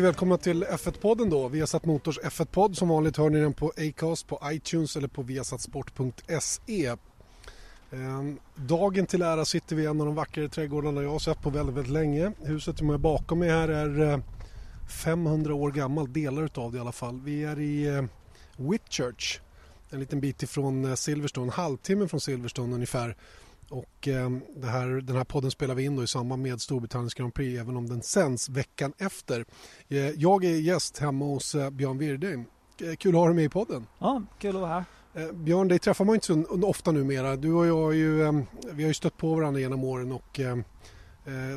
[0.00, 1.48] mycket välkomna till F1-podden då.
[1.48, 2.76] Viasat Motors F1-podd.
[2.76, 6.96] Som vanligt hör ni den på Acast, på iTunes eller på viasatsport.se.
[7.92, 11.42] Ehm, dagen till ära sitter vi i en av de vackrare trädgårdarna jag har sett
[11.42, 12.32] på väldigt, väldigt länge.
[12.42, 14.18] Huset som är bakom mig här är eh,
[15.04, 17.20] 500 år gammalt, delar utav det i alla fall.
[17.20, 18.04] Vi är i eh,
[18.56, 19.40] Whitchurch,
[19.90, 23.16] en liten bit ifrån eh, Silverstone, en halvtimme från Silverstone ungefär.
[23.70, 24.30] Och eh,
[24.62, 27.76] här, den här podden spelar vi in då i samband med Storbritanniens Grand Prix även
[27.76, 29.44] om den sänds veckan efter.
[29.88, 32.44] Eh, jag är gäst hemma hos eh, Björn Wirdheim.
[32.98, 33.86] Kul att ha dig med i podden.
[33.98, 34.84] Ja, kul att vara här.
[35.14, 37.36] Eh, Björn, dig träffar man inte så ofta numera.
[37.36, 38.32] Du och jag ju, eh,
[38.72, 40.56] vi har ju stött på varandra genom åren och Eh,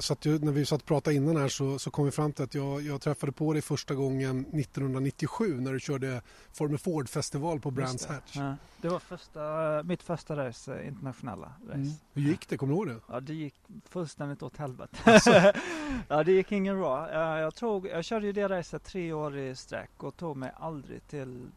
[0.02, 2.44] så att när vi satt och pratade innan här så, så kom vi fram till
[2.44, 7.72] att jag, jag träffade på dig första gången 1997 när du körde Formel Ford-festival på
[7.72, 8.36] Brands Hatch.
[8.36, 8.56] Ja.
[8.82, 11.74] Det var första, mitt första race, eh, internationella race.
[11.74, 11.92] Mm.
[12.14, 12.58] Hur gick det?
[12.58, 13.00] Kommer du ihåg det?
[13.08, 13.56] Ja, det gick
[13.90, 14.98] fullständigt åt helvete.
[15.04, 15.32] Alltså.
[16.08, 17.12] ja, det gick ingen bra.
[17.40, 21.08] Jag, tog, jag körde ju det racet tre år i sträck och tog mig aldrig
[21.08, 21.48] till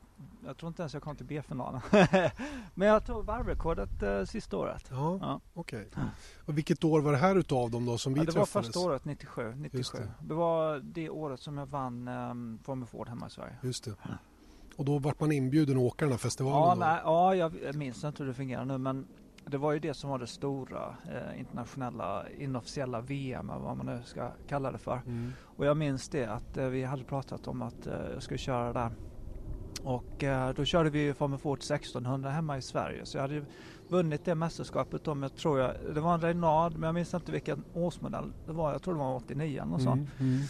[0.47, 1.81] jag tror inte ens jag kom till B-finalen.
[2.75, 4.85] Men jag tog varvrekordet eh, sista året.
[4.91, 5.41] Ja, ja.
[5.55, 5.89] okej.
[5.93, 6.05] Okay.
[6.45, 8.53] Och vilket år var det här utav dem då som vi ja, det träffades?
[8.53, 9.55] Det var första året, 97.
[9.57, 9.99] 97.
[9.99, 10.09] Det.
[10.21, 10.35] det.
[10.35, 13.57] var det året som jag vann um, Formel Ford hemma i Sverige.
[13.63, 13.95] Just det.
[14.03, 14.11] Ja.
[14.77, 16.79] Och då vart man inbjuden att åka den här festivalen?
[16.81, 19.07] Ja, nej, ja jag minns inte hur det fungerar nu men
[19.51, 24.03] det var ju det som var det stora eh, internationella inofficiella VM, vad man nu
[24.05, 25.03] ska kalla det för.
[25.07, 25.33] Mm.
[25.41, 28.73] Och jag minns det att eh, vi hade pratat om att eh, jag skulle köra
[28.73, 28.91] där
[29.87, 33.07] och eh, då körde vi Formel Ford 1600 hemma i Sverige.
[33.07, 33.43] Så jag hade
[33.89, 37.33] vunnit det mästerskapet då med, tror jag, det var en Reynard men jag minns inte
[37.33, 38.73] vilken årsmodell det var.
[38.73, 40.11] Jag tror det var 89 eller något mm, sånt.
[40.21, 40.43] Mm.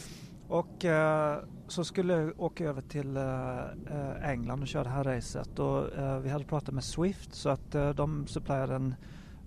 [0.48, 5.58] Och eh, så skulle jag åka över till eh, England och köra det här racet
[5.58, 5.84] och
[6.24, 8.94] vi hade pratat med Swift så att de supplyade en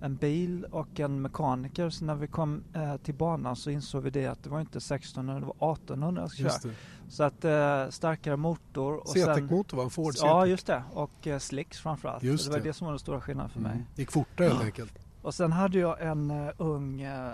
[0.02, 1.90] en bil och en mekaniker.
[1.90, 4.78] Så när vi kom eh, till banan så insåg vi det att det var inte
[4.78, 6.74] 1600, det var 1800 jag skulle köra.
[7.10, 9.04] Så att eh, starkare motor.
[9.06, 10.14] C-Tech-motor var en Ford.
[10.18, 12.24] Ja just det och eh, slicks framförallt.
[12.24, 12.52] Just det.
[12.52, 13.72] det var det som var den stora skillnaden för mm.
[13.72, 13.86] mig.
[13.96, 14.94] gick fortare helt enkelt.
[15.22, 17.34] Och sen hade jag en uh, ung uh,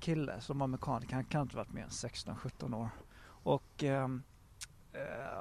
[0.00, 1.14] kille som var mekaniker.
[1.14, 2.88] Han kan inte varit mer än 16-17 år.
[3.42, 4.18] Och uh,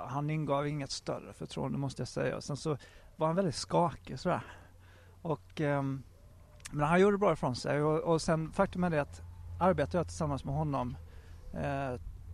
[0.07, 2.35] han ingav inget större förtroende måste jag säga.
[2.35, 2.77] Och sen så
[3.15, 4.43] var han väldigt skakig sådär.
[5.21, 6.03] Och um,
[6.71, 9.21] men han gjorde bra ifrån sig och, och sen faktum är det att
[9.59, 10.97] arbetade jag tillsammans med honom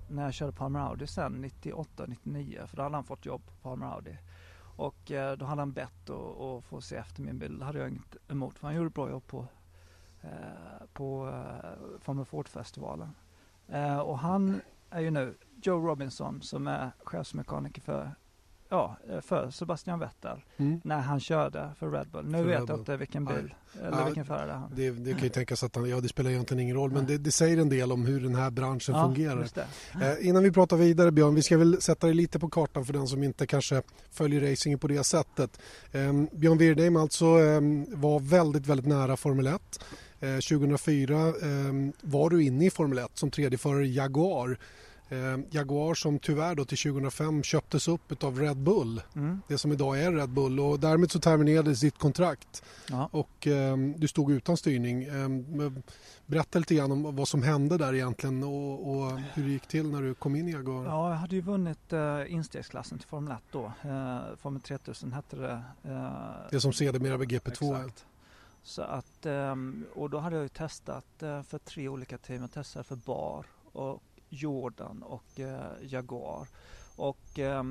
[0.07, 3.85] när jag körde Palmer Audi sen 98-99 för då hade han fått jobb på Palmer
[3.85, 4.17] Audi.
[4.75, 7.59] Och eh, då hade han bett att få se efter min bil.
[7.59, 9.47] Det hade jag inget emot för han gjorde bra jobb på,
[10.21, 13.15] eh, på eh, Formel Ford-festivalen.
[13.67, 18.15] Eh, och han är ju nu Joe Robinson som är chefsmekaniker för
[18.73, 20.81] ja, eh, för Sebastian Vettel mm.
[20.83, 22.25] när han körde för Red Bull.
[22.25, 23.87] Nu för vet jag inte vilken bil Nej.
[23.87, 24.71] eller ja, vilken förare han.
[24.75, 27.17] Det, det kan ju tänkas att han, ja det spelar egentligen ingen roll men det,
[27.17, 29.47] det säger en del om hur den här branschen ja, fungerar.
[30.01, 32.93] Eh, innan vi pratar vidare Björn, vi ska väl sätta dig lite på kartan för
[32.93, 35.59] den som inte kanske följer racingen på det sättet.
[35.91, 39.61] Eh, Björn Wirdheim alltså eh, var väldigt, väldigt nära Formel 1.
[40.19, 41.33] 2004 eh,
[42.01, 44.57] var du inne i Formel 1 som tredje förare i Jaguar.
[45.13, 49.01] Eh, Jaguar som tyvärr då till 2005 köptes upp av Red Bull.
[49.15, 49.41] Mm.
[49.47, 52.63] Det som idag är Red Bull och därmed så terminerades ditt kontrakt.
[52.89, 53.09] Ja.
[53.11, 55.03] Och eh, du stod utan styrning.
[55.03, 55.71] Eh,
[56.25, 59.89] berätta lite grann om vad som hände där egentligen och, och, hur det gick till
[59.89, 60.85] när du kom in i Jaguar.
[60.85, 63.71] Ja, jag hade ju vunnit eh, instegsklassen till Formel 1 då.
[63.81, 65.61] Eh, Formel 3000 hette det.
[65.83, 66.11] Eh,
[66.51, 67.75] det som sedermera blev GP2.
[67.75, 68.05] Exakt.
[68.63, 72.41] Så att, ehm, och då hade jag ju testat eh, för tre olika team.
[72.41, 74.03] Jag testade för Bar och
[74.33, 76.47] Jordan och eh, Jaguar.
[76.95, 77.63] Och eh,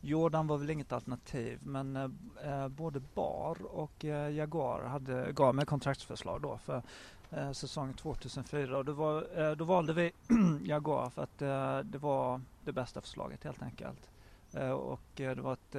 [0.00, 2.10] Jordan var väl inget alternativ men eh,
[2.44, 6.82] eh, både Bar och eh, Jaguar hade, gav mig kontraktsförslag då för
[7.30, 10.12] eh, säsongen 2004 och då, var, eh, då valde vi
[10.64, 14.10] Jaguar för att eh, det var det bästa förslaget helt enkelt.
[14.74, 15.74] och det var ett,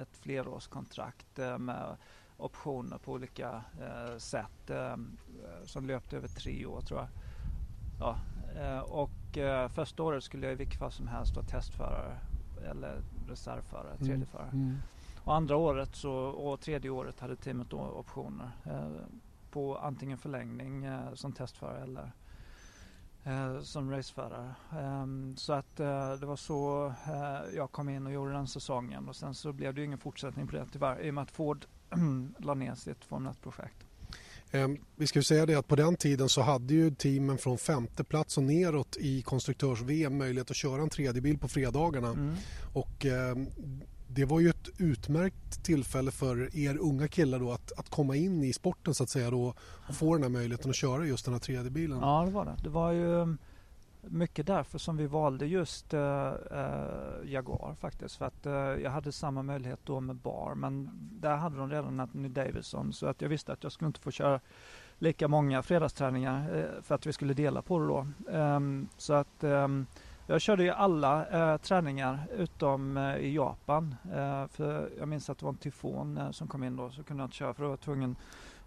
[0.00, 1.96] ett flerårskontrakt med
[2.36, 3.64] optioner på olika
[4.18, 4.70] sätt
[5.64, 7.08] som löpte över tre år tror jag.
[8.00, 8.18] Ja,
[8.86, 12.18] och och eh, första året skulle jag i vilket fall som helst vara testförare
[12.70, 14.26] eller reservförare, tredje mm.
[14.26, 14.50] förare.
[14.52, 14.76] Mm.
[15.24, 18.90] Och andra året så, och tredje året hade teamet då optioner eh,
[19.50, 22.12] på antingen förlängning eh, som testförare eller
[23.24, 24.54] eh, som raceförare.
[24.72, 29.08] Ehm, så att eh, det var så eh, jag kom in och gjorde den säsongen
[29.08, 31.30] och sen så blev det ju ingen fortsättning på det tyvärr i och med att
[31.30, 31.66] Ford
[32.38, 33.86] la ner sitt Formel 1-projekt.
[34.52, 38.04] Ehm, vi ska säga det att på den tiden så hade ju teamen från femte
[38.04, 42.08] plats och neråt i konstruktörs-VM möjlighet att köra en tredje bil på fredagarna.
[42.08, 42.34] Mm.
[42.72, 43.46] Och ehm,
[44.08, 48.44] det var ju ett utmärkt tillfälle för er unga killar då att, att komma in
[48.44, 51.34] i sporten så att säga då och få den här möjligheten att köra just den
[51.34, 51.98] här tredje bilen.
[52.00, 52.56] Ja det var det.
[52.62, 53.36] Det var ju
[54.02, 58.16] mycket därför som vi valde just uh, uh, Jaguar faktiskt.
[58.16, 62.00] För att uh, jag hade samma möjlighet då med Bar men där hade de redan
[62.00, 64.40] Anthony Davidson så att jag visste att jag skulle inte få köra
[64.98, 68.06] lika många fredagsträningar för att vi skulle dela på det då.
[68.38, 69.86] Um, så att um,
[70.26, 73.94] jag körde ju alla träningar utom i Japan.
[74.48, 77.26] För jag minns att det var en tyfon som kom in då så kunde jag
[77.26, 78.16] inte köra för då var jag tvungen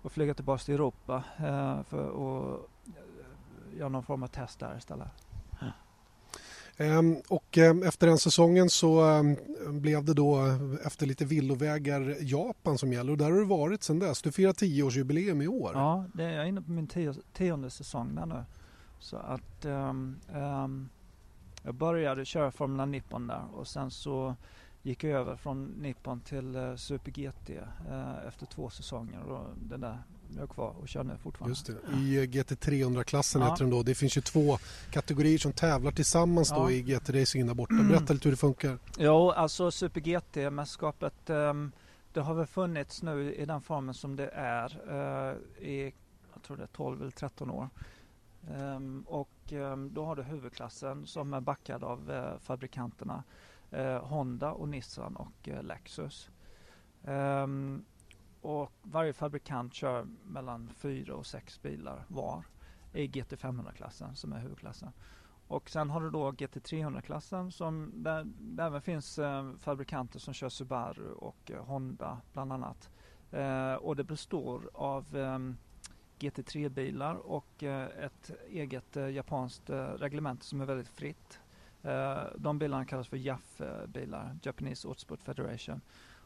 [0.04, 1.24] att flyga tillbaka till Europa
[1.88, 2.70] för att
[3.78, 5.08] göra någon form av test där istället.
[6.78, 9.38] Um, och um, efter den säsongen så um,
[9.82, 10.40] blev det då
[10.86, 14.22] efter lite villovägar Japan som gäller och där har du varit sedan dess.
[14.22, 15.72] Du firar tioårsjubileum i år.
[15.74, 18.44] Ja, det är, jag är inne på min tio, tionde säsong där nu.
[19.00, 19.66] Så att
[21.64, 24.36] jag började köra Formula Nippon där och sen så
[24.82, 29.78] gick jag över från Nippon till uh, Super GT uh, efter två säsonger och det
[29.78, 30.04] där
[30.36, 31.52] jag är kvar och kör nu fortfarande.
[31.52, 31.74] Just det.
[31.94, 33.50] I GT300-klassen ja.
[33.50, 33.84] heter den då.
[33.84, 34.58] Det finns ju två
[34.92, 36.60] kategorier som tävlar tillsammans ja.
[36.60, 37.74] då i GT-racingen där borta.
[37.74, 38.78] Berätta lite hur det funkar.
[38.98, 41.72] Jo, alltså Super GT-mästerskapet um,
[42.14, 45.94] det har väl funnits nu i den formen som det är uh, i
[46.34, 47.70] jag tror det är 12 eller 13 år.
[48.52, 53.24] Um, och um, då har du huvudklassen som är backad av uh, fabrikanterna
[53.74, 56.30] uh, Honda och Nissan och Lexus.
[57.04, 57.86] Um,
[58.44, 62.44] och varje fabrikant kör mellan fyra och sex bilar var
[62.94, 64.92] i GT500-klassen som är huvudklassen.
[65.48, 70.50] Och sen har du då GT300-klassen som där, där även finns eh, fabrikanter som kör
[70.50, 72.90] Subaru och eh, Honda bland annat.
[73.32, 75.58] Eh, och det består av ehm,
[76.20, 81.40] GT3-bilar och eh, ett eget eh, japanskt eh, reglemente som är väldigt fritt.
[82.36, 85.82] De bilarna kallas för JAF-bilar, Japanese Autosport Federation.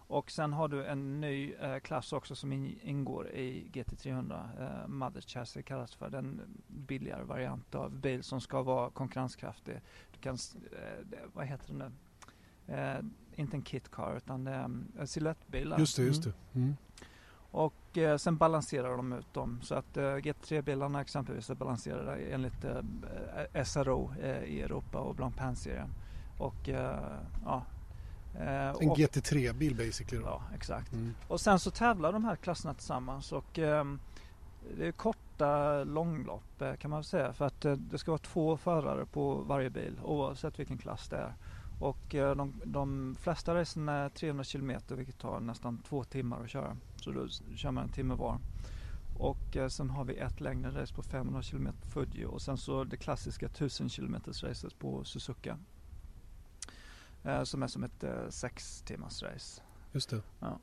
[0.08, 4.88] Och sen har du en ny klass också som ingår i GT300.
[4.88, 6.10] Mother Chassis kallas för.
[6.10, 9.82] Den billigare variant av bil som ska vara konkurrenskraftig.
[10.12, 10.38] Du kan,
[11.34, 11.92] vad heter den nu?
[13.36, 15.76] inte en kit car utan en silhuettbil.
[15.78, 16.34] Just det, just det.
[16.54, 16.66] Mm.
[16.66, 16.76] mm.
[17.52, 22.64] Och eh, sen balanserar de ut dem så att eh, GT3-bilarna exempelvis är balanserade enligt
[22.64, 25.90] eh, SRO eh, i Europa och bland PAN-serien.
[26.38, 27.66] Och eh, ja.
[28.40, 30.30] Eh, en GT3-bil basically då?
[30.30, 30.94] Ja, exakt.
[30.94, 31.14] Mm.
[31.28, 34.00] Och sen så tävlar de här klasserna tillsammans och ehm,
[34.78, 39.36] det är korta långlopp kan man säga för att det ska vara två förare på
[39.36, 41.34] varje bil oavsett vilken klass det är.
[41.80, 46.50] Och eh, de, de flesta racen är 300 km vilket tar nästan två timmar att
[46.50, 46.78] köra.
[46.96, 48.40] Så då kör man en timme var.
[49.18, 52.84] Och eh, sen har vi ett längre race på 500 km Fuji och sen så
[52.84, 55.58] det klassiska 1000 km racet på Suzuka.
[57.24, 59.62] Eh, som är som ett sex timmars race.
[59.92, 60.22] Just det.
[60.40, 60.60] Ja.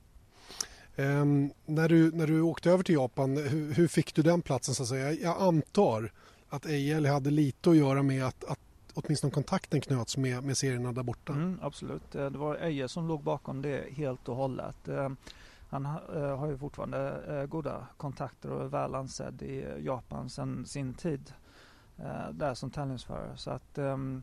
[0.97, 4.75] Um, när, du, när du åkte över till Japan, hur, hur, fick du den platsen
[4.75, 5.13] så att säga?
[5.13, 6.13] Jag antar
[6.49, 8.59] att Ejel hade lite att göra med att, att
[8.95, 11.33] åtminstone kontakten knöts med, med serierna där borta.
[11.33, 14.89] Mm, absolut, eh, det var Eje som låg bakom det helt och hållet.
[14.89, 15.11] Eh,
[15.71, 20.95] han eh, har ju fortfarande goda kontakter och är väl ansedd i Japan sedan sin
[20.95, 21.33] tid
[22.31, 23.37] där som tävlingsförare.
[23.37, 24.23] Så att, ehm,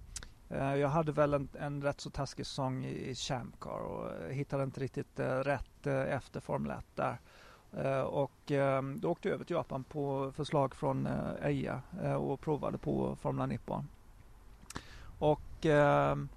[0.54, 4.30] Eh, jag hade väl en, en rätt så taskig säsong i, i Champcar och eh,
[4.30, 7.18] hittade inte riktigt eh, rätt efter Formel 1 där.
[8.06, 11.08] och ehm, då åkte jag över till Japan på förslag från
[11.42, 11.82] Eija
[12.20, 13.88] och provade på Formula Nippon.
[15.20, 16.30] Och ehm,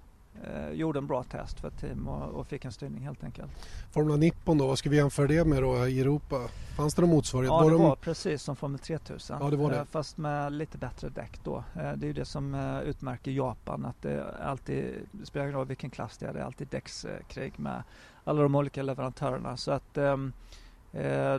[0.43, 3.23] eh, eh, gjorde en bra test för ett team och, och, fick en styrning helt
[3.23, 3.51] enkelt.
[3.91, 6.41] Formula Nippon då, vad ska vi jämföra det med då i Europa?
[6.77, 7.51] Fanns det någon motsvarighet?
[7.51, 7.81] Ja, var det de...
[7.81, 9.37] var precis som Formel 3000.
[9.41, 9.77] Ja, det var det.
[9.77, 11.63] Eh, fast med lite bättre däck då.
[11.75, 15.67] Eh, det är ju det som utmärker Japan att det alltid, det spelar ingen roll
[15.67, 17.83] vilken klass det är, det är alltid däckskrig med
[18.23, 19.57] alla de olika leverantörerna.
[19.57, 20.33] Så att ehm,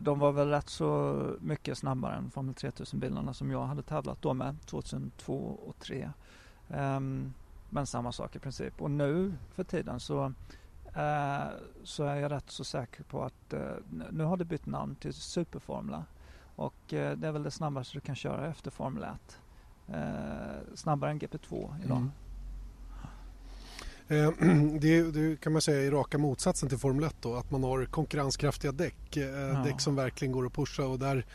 [0.01, 4.23] de var väl rätt så mycket snabbare än Formel 3000 bilarna som jag hade tävlat
[4.23, 6.13] då med 2002 och 2003.
[7.71, 8.83] Men samma sak i princip.
[8.83, 10.33] Och nu för tiden så, uh,
[11.85, 13.61] så är jag rätt så säker på att uh,
[14.11, 16.05] nu har det bytt namn till Superformula.
[16.57, 19.39] Och uh, det är väl det snabbaste du kan köra efter Formel 1.
[20.75, 21.97] snabbare än GP2 idag.
[21.97, 22.11] Mm.
[24.81, 27.85] Det, det, kan man säga är raka motsatsen till Formel 1 då, att man har
[27.85, 29.17] konkurrenskraftiga däck.
[29.17, 29.63] Ja.
[29.65, 31.27] Däck som verkligen går att pusha och där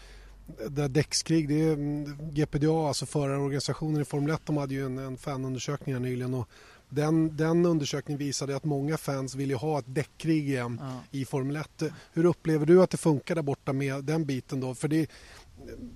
[0.69, 4.97] det däckskrig, det är mm, GPDA, alltså förarorganisationen i Formel 1, de hade ju en,
[4.97, 6.49] en fanundersökning här nyligen och
[6.89, 11.03] den, den undersökningen visade att många fans vill ha ett däckkrig igen ja.
[11.11, 11.83] i Formel 1.
[12.13, 14.75] Hur upplever du att det funkar där borta med den biten då?
[14.75, 15.09] För det,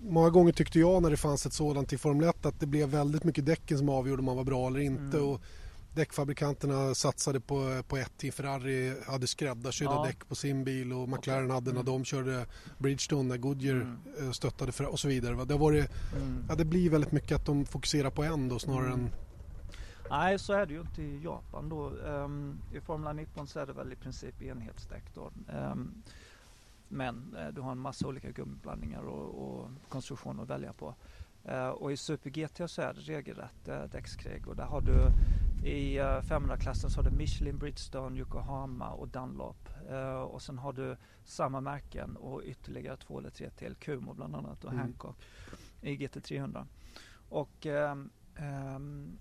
[0.03, 2.89] många gånger tyckte jag när det fanns ett sådant i Formel 1 att det blev
[2.89, 5.17] väldigt mycket däcken som avgjorde om man var bra eller inte.
[5.17, 5.29] Mm.
[5.29, 5.41] Och
[5.95, 8.35] däckfabrikanterna satsade på, på ett.
[8.35, 10.05] Ferrari hade skräddarsydda ja.
[10.05, 11.85] däck på sin bil och McLaren hade när mm.
[11.85, 12.45] de körde
[12.77, 13.97] Bridgestone när Goodyear mm.
[14.19, 15.45] Eh, stöttade för, och så vidare.
[15.45, 16.45] Det, var det, mm.
[16.49, 18.99] ja, det blir väldigt mycket att de fokuserar på en då snarare mm.
[18.99, 19.09] än
[20.09, 21.89] Nej, så är det ju inte i Japan då.
[21.89, 25.31] Um, I Formula 19 så är det väl i princip enhetsdäck då.
[25.71, 26.03] Um,
[26.87, 30.95] men uh, du har en massa olika gummiblandningar och, och konstruktioner att välja på.
[31.49, 35.11] Uh, och i Super GT så är det regelrätt uh, däckskrig och där har du
[35.65, 39.69] i uh, 500-klassen så har du Michelin, Bridgestone, Yokohama och Dunlop.
[39.91, 44.36] Uh, och sen har du samma märken och ytterligare två eller tre till, Kumo bland
[44.36, 44.81] annat och mm.
[44.81, 45.17] Hancock
[45.81, 46.65] i GT300.
[47.29, 49.19] Och um, um,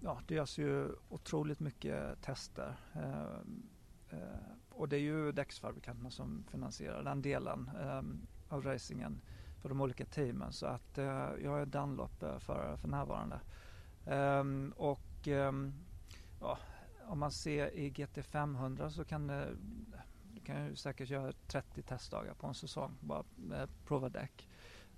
[0.00, 2.76] ja, det görs ju otroligt mycket tester.
[2.94, 8.02] Eh, eh, och det är ju däcksfabrikanterna som finansierar den delen eh,
[8.54, 9.20] av racingen
[9.60, 10.52] för de olika teamen.
[10.52, 10.98] Så att
[11.42, 13.40] jag är Dunlop-förare för närvarande.
[14.06, 14.72] Ehm,
[15.22, 15.72] och ehm,
[16.40, 16.58] ja,
[17.06, 19.48] om man ser i GT500 så kan det
[20.34, 22.96] du kan ju säkert göra 30 testdagar på en säsong.
[23.00, 23.24] Bara
[23.86, 24.48] prova däck.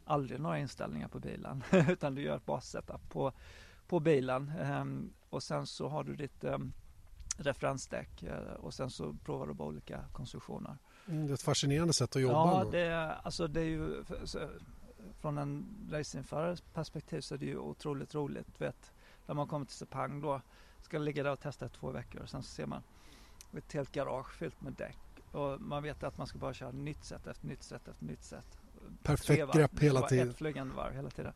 [0.04, 3.33] Aldrig några inställningar på bilen utan du gör ett bassetup på
[3.88, 6.73] på bilen ehm, och sen så har du ditt ehm,
[7.37, 10.78] referensdäck eh, och sen så provar du på olika konstruktioner.
[11.09, 12.35] Mm, det är ett fascinerande sätt att jobba.
[12.35, 14.04] Ja, det är, alltså det är ju
[15.21, 18.61] från en racingförares perspektiv så är det ju otroligt roligt.
[18.61, 18.93] Vet,
[19.26, 20.40] när man kommer till Sepang då
[20.83, 22.83] ska ligga där och testa i två veckor och sen så ser man
[23.57, 24.99] ett helt garage fyllt med däck
[25.33, 28.23] och man vet att man ska bara köra nytt sätt efter nytt sätt efter nytt
[28.23, 28.59] sätt.
[29.02, 30.31] Perfekt grepp hela tiden.
[30.31, 31.33] Ett flygande varv hela tiden.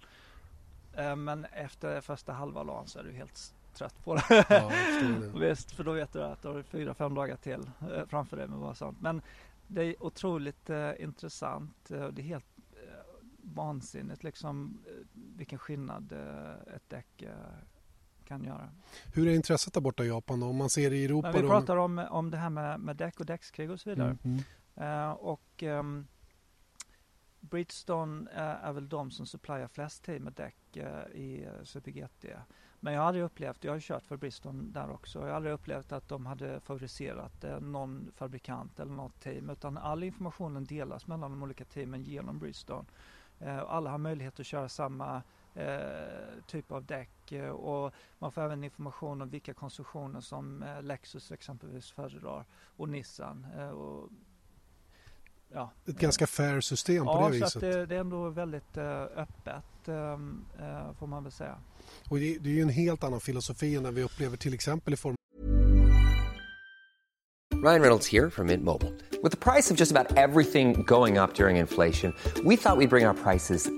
[0.92, 4.46] Eh, men efter första halva dagen så är du helt trött på det.
[4.48, 4.70] Ja,
[5.40, 8.48] Visst, för då vet du att du har fyra, fem dagar till eh, framför dig
[8.48, 9.00] med vad sånt.
[9.00, 9.22] Men
[9.66, 11.84] det är otroligt eh, intressant.
[11.88, 14.78] Det är helt eh, vansinnigt liksom
[15.12, 17.24] vilken skillnad eh, ett däck
[18.28, 18.70] kan göra.
[19.14, 20.46] Hur är intresset där borta i Japan då?
[20.46, 21.32] Om man ser i Europa?
[21.32, 24.16] Men vi pratar om, om det här med, med däck och däckskrig och så vidare.
[24.24, 24.42] Mm,
[24.76, 25.16] mm.
[25.16, 26.06] och um,
[27.40, 28.30] Bridgestone
[28.62, 32.24] är väl de som supplyar flest team med däck eh, i Super-GT.
[32.80, 35.54] Men jag har aldrig upplevt, jag har kört för Bridgestone där också, jag har aldrig
[35.54, 41.30] upplevt att de hade favoriserat någon fabrikant eller något team utan all informationen delas mellan
[41.30, 42.84] de olika teamen genom Bridgestone.
[43.68, 45.22] Alla har möjlighet att köra samma
[46.46, 52.44] typ av däck och man får även information om vilka konstruktioner som Lexus exempelvis föredrar
[52.76, 53.46] och Nissan.
[53.74, 54.10] Och
[55.52, 57.62] ja, ett ganska fair system på det viset.
[57.62, 58.76] Ja, det, det, är ändå väldigt
[59.16, 61.58] öppet uh, får man väl säga.
[62.08, 64.92] Och det, det är ju en helt annan filosofi än den vi upplever till exempel
[64.92, 65.18] i form
[67.64, 68.92] Ryan Reynolds här från Mint Mobile.
[69.22, 72.88] Med priset på nästan allt som går upp under inflationen, trodde vi att vi skulle
[72.88, 73.77] bring våra priser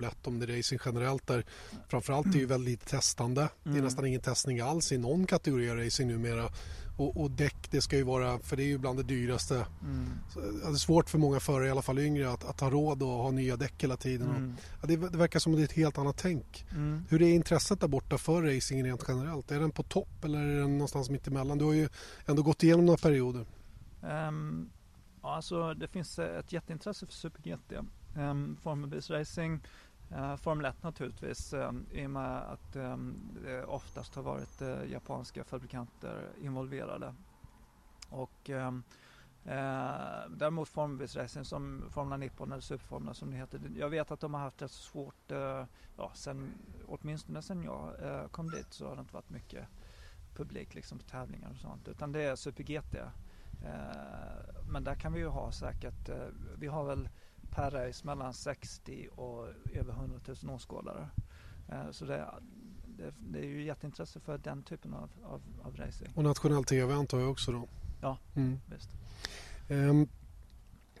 [0.00, 1.44] lätt om det är racing generellt där
[1.88, 3.40] framförallt är ju väldigt lite testande.
[3.40, 3.52] Mm.
[3.62, 3.84] Det är mm.
[3.84, 6.50] nästan ingen testning alls i någon kategori av racing numera.
[7.00, 9.66] Och, och däck det ska ju vara, för det är ju bland det dyraste.
[9.82, 10.08] Mm.
[10.34, 13.02] Så, det är svårt för många förare, i alla fall yngre, att, att ha råd
[13.02, 14.30] att ha nya däck hela tiden.
[14.30, 14.56] Mm.
[14.80, 16.66] Och, det, det, verkar som att det är ett helt annat tänk.
[16.70, 17.04] Mm.
[17.08, 19.50] Hur är intresset där borta för racing rent generellt?
[19.50, 21.58] Är den på topp eller är den någonstans mitt emellan?
[21.58, 21.88] Du har ju
[22.26, 23.46] ändå gått igenom några perioder.
[24.02, 24.70] Um,
[25.22, 27.72] ja, alltså, det finns ett jätteintresse för Super GT.
[28.16, 29.60] Um, Formelbilsracing
[30.12, 34.90] Uh, Formel 1 naturligtvis um, i och med att um, det oftast har varit uh,
[34.90, 37.14] japanska fabrikanter involverade.
[38.08, 38.82] Och um,
[39.46, 43.60] uh, däremot formelbilsracing som Formula Nippon eller Superformula som det heter.
[43.76, 45.64] Jag vet att de har haft rätt svårt, uh,
[45.96, 46.54] ja, sen,
[46.86, 47.94] åtminstone sen jag
[48.30, 49.66] kom dit så har det inte varit mycket
[50.34, 52.96] publik liksom på tävlingar och sånt utan det är Super GT.
[54.72, 56.10] men där kan vi ju ha säkert,
[56.58, 57.08] vi har väl
[57.50, 61.08] per race mellan 60 och över 100 000 åskådare.
[61.68, 62.26] Eh, så det,
[62.86, 66.12] det, det, är ju jätteintresse för den typen av, av, av racing.
[66.14, 67.68] Och nationell tv antar jag också då?
[68.00, 68.60] Ja, mm.
[68.66, 68.90] visst.
[69.68, 70.08] Um,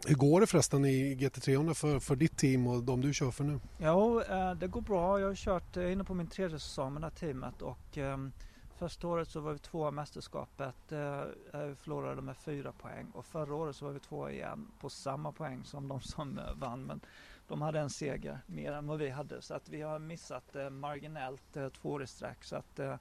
[0.06, 3.44] hur går det förresten i GT300 för, för ditt team och de du kör för
[3.44, 3.60] nu?
[3.78, 5.20] Jo, eh, det går bra.
[5.20, 8.32] Jag har kört, är inne på min tredje säsong med det här teamet och um,
[8.80, 10.92] Första året så var vi tvåa i mästerskapet.
[10.92, 14.90] Eh, vi förlorade med fyra poäng och förra året så var vi tvåa igen på
[14.90, 16.84] samma poäng som de som eh, vann.
[16.84, 17.00] Men
[17.48, 20.70] de hade en seger mer än vad vi hade så att vi har missat eh,
[20.70, 22.44] marginellt eh, två år i sträck.
[22.44, 22.96] Så att eh,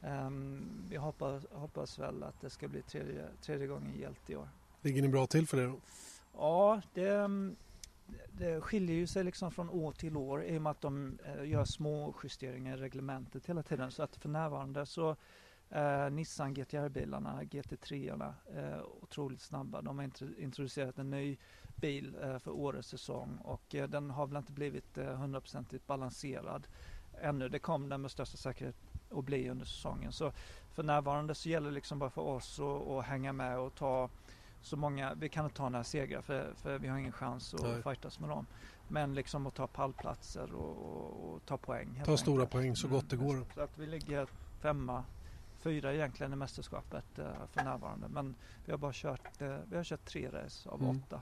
[0.00, 4.48] um, vi hoppas, hoppas väl att det ska bli tredje, tredje gången gällt i år.
[4.80, 5.80] Ligger ni bra till för det då?
[6.36, 7.30] Ja, det,
[8.32, 11.48] det skiljer ju sig liksom från år till år i och med att de eh,
[11.48, 13.90] gör små justeringar i reglementet hela tiden.
[13.90, 15.16] Så att för närvarande så
[15.70, 19.82] eh, Nissan GTR-bilarna, GT3-orna, eh, otroligt snabba.
[19.82, 21.36] De har introducerat en ny
[21.76, 26.66] bil eh, för årets säsong och eh, den har väl inte blivit eh, hundraprocentigt balanserad
[27.20, 27.48] ännu.
[27.48, 28.76] Det kommer den med största säkerhet
[29.10, 30.12] att bli under säsongen.
[30.12, 30.32] Så
[30.74, 34.10] för närvarande så gäller det liksom bara för oss att, att hänga med och ta
[34.62, 37.62] så många, vi kan inte ta några segrar för, för vi har ingen chans att
[37.62, 37.82] Nej.
[37.82, 38.46] fightas med dem.
[38.88, 41.88] Men liksom att ta pallplatser och, och, och ta poäng.
[41.94, 42.20] Ta enkelt.
[42.20, 43.28] stora poäng så gott det mm.
[43.28, 43.44] går.
[43.54, 44.26] Så att vi ligger
[44.60, 45.04] femma,
[45.60, 48.08] fyra egentligen i mästerskapet uh, för närvarande.
[48.08, 50.96] Men vi har bara kört, uh, vi har kört tre race av mm.
[50.96, 51.20] åtta.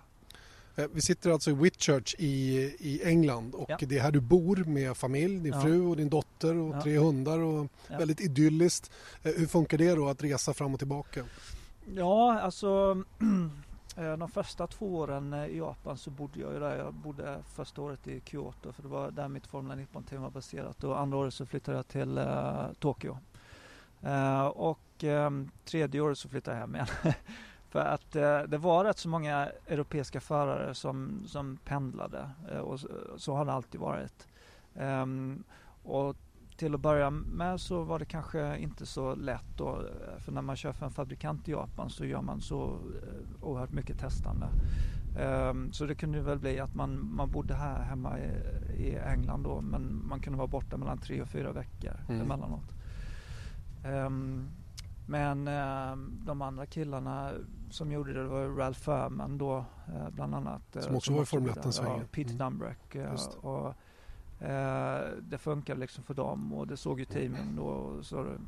[0.77, 3.79] Eh, vi sitter alltså i Whitchurch i, i England och ja.
[3.81, 5.61] det är här du bor med familj, din ja.
[5.61, 6.83] fru och din dotter och ja.
[6.83, 8.91] tre hundar och väldigt idylliskt.
[9.23, 11.25] Hur funkar det då att resa fram och tillbaka?
[11.95, 13.05] Ja, alltså
[13.97, 16.77] eh, de första två åren eh, i Japan så bodde jag ju där.
[16.77, 20.85] Jag bodde första året i Kyoto för det var där mitt Formel 19-team var baserat
[20.85, 23.19] och andra året så flyttade jag till uh, Tokyo.
[24.05, 26.87] Uh, och um, tredje året så flyttade jag hem igen.
[27.71, 32.31] för att uh, det var rätt så många europeiska förare som, som pendlade
[32.63, 34.29] och så, så, har det alltid varit.
[34.75, 35.45] Um,
[35.83, 36.17] och
[36.59, 39.83] till att börja med så var det kanske inte så lätt då.
[40.19, 43.73] För när man kör för en fabrikant i Japan så gör man så eh, oerhört
[43.73, 44.49] mycket testande.
[45.21, 48.31] Um, så det kunde väl bli att man, man bodde här hemma i,
[48.83, 52.21] i England då men man kunde vara borta mellan tre och fyra veckor mm.
[52.21, 52.75] emellanåt.
[53.85, 54.49] Um,
[55.07, 55.97] men uh,
[56.27, 57.31] de andra killarna
[57.71, 59.57] som gjorde det, det var Ralph Furman då
[59.89, 60.77] uh, bland annat.
[60.81, 62.39] Som också som var i Formel 1 ja, Peter mm.
[62.39, 62.97] Dumbrick.
[62.97, 63.75] Uh, och, Eh,
[64.41, 68.39] Eh, det funkar liksom för dem och det såg ju teamen då så det,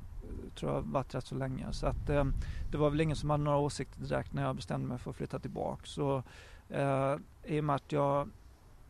[0.54, 1.72] tror jag varit rätt så länge.
[1.72, 2.24] Så att eh,
[2.70, 5.16] det var väl ingen som hade några åsikter direkt när jag bestämde mig för att
[5.16, 5.82] flytta tillbaka.
[5.84, 6.22] Så
[6.68, 8.28] eh, i och med att jag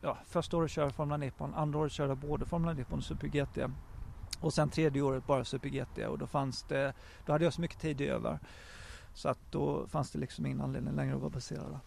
[0.01, 3.27] ja, första året körde Formula Nippon, andra året körde jag både Formula Nippon och Super
[3.27, 3.71] GT.
[4.39, 6.93] Och sen tredje året bara Super GT och då fanns det,
[7.25, 8.39] då hade jag så mycket tid över.
[9.13, 11.79] Så att då fanns det liksom ingen anledning längre att vara baserad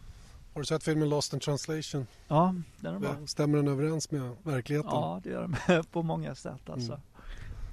[0.54, 2.06] har du sett filmen Lost in translation?
[2.28, 3.16] Ja, den är bra.
[3.26, 4.90] Stämmer den överens med verkligheten?
[4.90, 7.00] Ja, det gör den på många sätt alltså.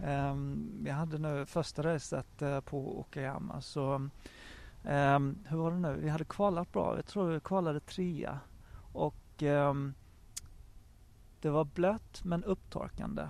[0.04, 0.32] Mm.
[0.32, 3.94] Um, jag hade nu första racet uh, på Okayama så
[4.84, 5.98] um, hur var det nu?
[6.02, 6.96] Vi hade kvalat bra.
[6.96, 8.40] Jag tror vi kvalade trea
[8.94, 9.94] och um,
[11.42, 13.28] det var blött men upptorkande.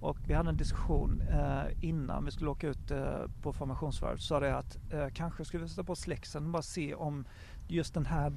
[0.00, 4.20] Och vi hade en diskussion eh, innan vi skulle åka ut eh, på formationsvarvet.
[4.20, 7.24] Sa det att eh, kanske skulle vi sätta på släksen och bara se om
[7.70, 8.32] just den här,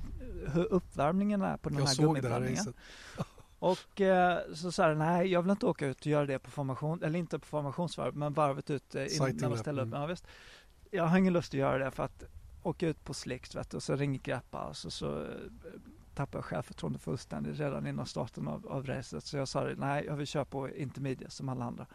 [0.54, 2.74] hur uppvärmningen är på den jag här gummiblandningen.
[3.60, 7.04] Och eh, så sa nej jag vill inte åka ut och göra det på formation,
[7.04, 9.88] eller inte på formationsvarv, men varvet ut eh, innan man ställer upp.
[9.88, 10.02] Mm.
[10.02, 10.28] Ja, visst.
[10.92, 12.24] Jag har ingen lust att göra det för att
[12.64, 15.28] åka ut på slicks vet du, och så ringer greppa och så, så eh,
[16.16, 19.24] tappar jag självförtroende fullständigt redan innan starten av, av racet.
[19.24, 21.86] Så jag sa nej jag vill köra på intermediate som alla andra.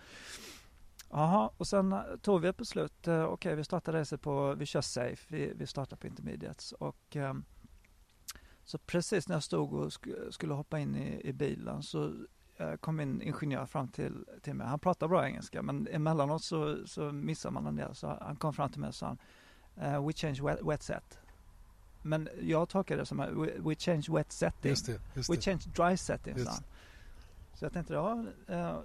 [1.11, 3.09] Jaha, och sen eh, tog vi ett beslut.
[3.09, 6.73] Eh, okej, okay, vi startar racet på, vi kör safe, vi, vi startar på intermediates.
[6.73, 7.45] Och, um,
[8.65, 12.05] så precis när jag stod och sk skulle hoppa in i, i bilen så
[12.61, 14.67] uh, kom en ingenjör fram till, till mig.
[14.67, 17.95] Han pratar bra engelska men emellanåt så, så missar man en del.
[17.95, 19.17] Så han kom fram till mig och sa
[19.77, 21.19] uh, We change wet, wet set.
[22.03, 24.71] Men jag tolkade det som we, we change wet setting.
[24.71, 26.63] Just det, just we change dry setting, sa han.
[27.55, 28.79] Så jag tänkte, ja, uh, Eh,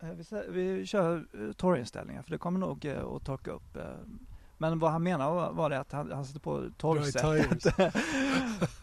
[0.00, 3.78] vi, vi kör eh, torrinställningar för det kommer nog eh, att torka upp.
[4.58, 7.62] Men vad han menar var, det att han, han satte på torrsättet.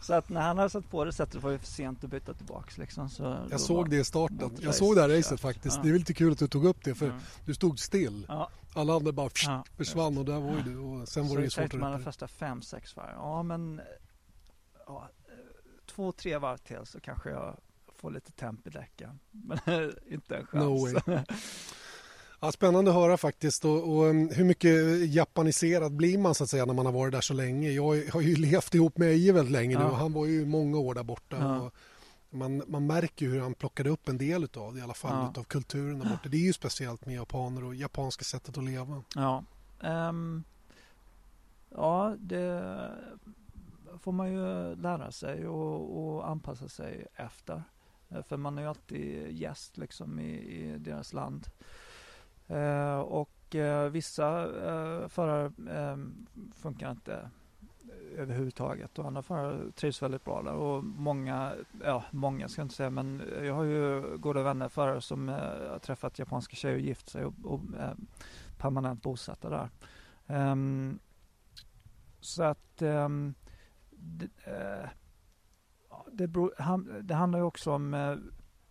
[0.00, 2.34] så att när han hade satt på det sättet var det för sent att byta
[2.34, 2.78] tillbaks.
[2.78, 3.08] Liksom.
[3.08, 4.56] Så jag såg det i starten.
[4.60, 5.76] Jag såg det här racet faktiskt.
[5.76, 5.82] Ja.
[5.82, 7.18] Det är lite kul att du tog upp det för mm.
[7.44, 8.26] du stod still.
[8.28, 8.50] Ja.
[8.74, 10.78] Alla andra bara pst, ja, försvann och där var ju du.
[10.78, 13.14] Och sen så var det svårt att man de första fem, sex varv.
[13.16, 13.80] Ja men
[14.86, 15.08] ja,
[15.86, 17.56] två, tre varv till så kanske jag
[17.96, 19.18] få lite temp i däcken.
[19.30, 20.64] Men inte en chans.
[20.64, 21.24] No way.
[22.44, 23.64] Ja, spännande att höra faktiskt.
[23.64, 27.12] Och, och, um, hur mycket japaniserad blir man så att säga när man har varit
[27.12, 27.70] där så länge?
[27.70, 30.78] Jag har ju levt ihop med Eje väldigt länge nu och han var ju många
[30.78, 31.36] år där borta.
[31.38, 31.70] Ja.
[32.30, 35.40] man, man märker hur han plockade upp en del av det i alla fall, ja.
[35.40, 36.28] av kulturen där borta.
[36.28, 39.02] Det är ju speciellt med japaner och japanska sättet att leva.
[39.14, 39.44] Ja,
[39.80, 40.44] um,
[41.70, 42.90] ja det
[44.00, 47.62] får man ju lära sig och, och anpassa sig efter.
[48.14, 51.46] Eh, för man är ju alltid gäst liksom i, i deras land.
[52.48, 55.96] Eh, och eh, vissa eh, förare eh,
[56.54, 57.30] funkar inte
[58.16, 61.52] överhuvudtaget och andra förare trivs väldigt bra där och många,
[61.84, 65.34] ja många ska jag inte säga men jag har ju goda vänner förare som eh,
[65.70, 67.92] har träffat japanska tjejer och gift sig och, och eh,
[68.58, 69.68] permanent bosatta där.
[70.26, 70.98] Ehm,
[72.20, 73.34] så att ehm,
[73.90, 74.88] det, eh,
[76.16, 76.54] det, beror,
[77.02, 78.16] det handlar ju också om eh,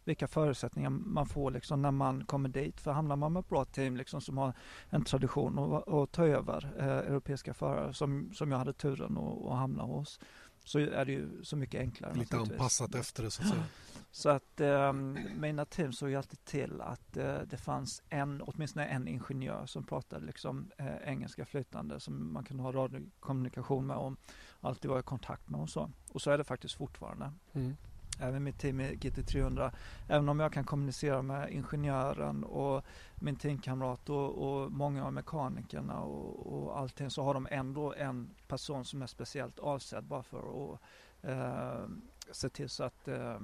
[0.04, 2.82] vilka förutsättningar man får liksom när man kommer dit.
[2.82, 4.54] För hamnar man med ett bra team liksom som har
[4.90, 9.58] en tradition att ta över eh, europeiska förare som, som jag hade turen att, att
[9.58, 10.20] hamna hos
[10.66, 12.14] så är det ju så mycket enklare.
[12.14, 13.64] Lite anpassat efter det så att säga.
[14.12, 14.94] Så att eh,
[15.36, 19.84] mina team såg ju alltid till att eh, det fanns en, åtminstone en ingenjör som
[19.84, 24.14] pratade liksom eh, engelska flytande som man kunde ha radiokommunikation med och
[24.64, 25.92] alltid vara i kontakt med och så.
[26.12, 27.32] Och så är det faktiskt fortfarande.
[27.54, 27.76] Mm
[28.20, 29.72] även mitt team i GT300.
[30.08, 36.00] Även om jag kan kommunicera med ingenjören och min teamkamrat och, och många av mekanikerna
[36.00, 40.74] och, och allting så har de ändå en person som är speciellt avsedd bara för
[40.74, 40.80] att
[41.22, 41.88] eh,
[42.32, 43.38] se till så att eh,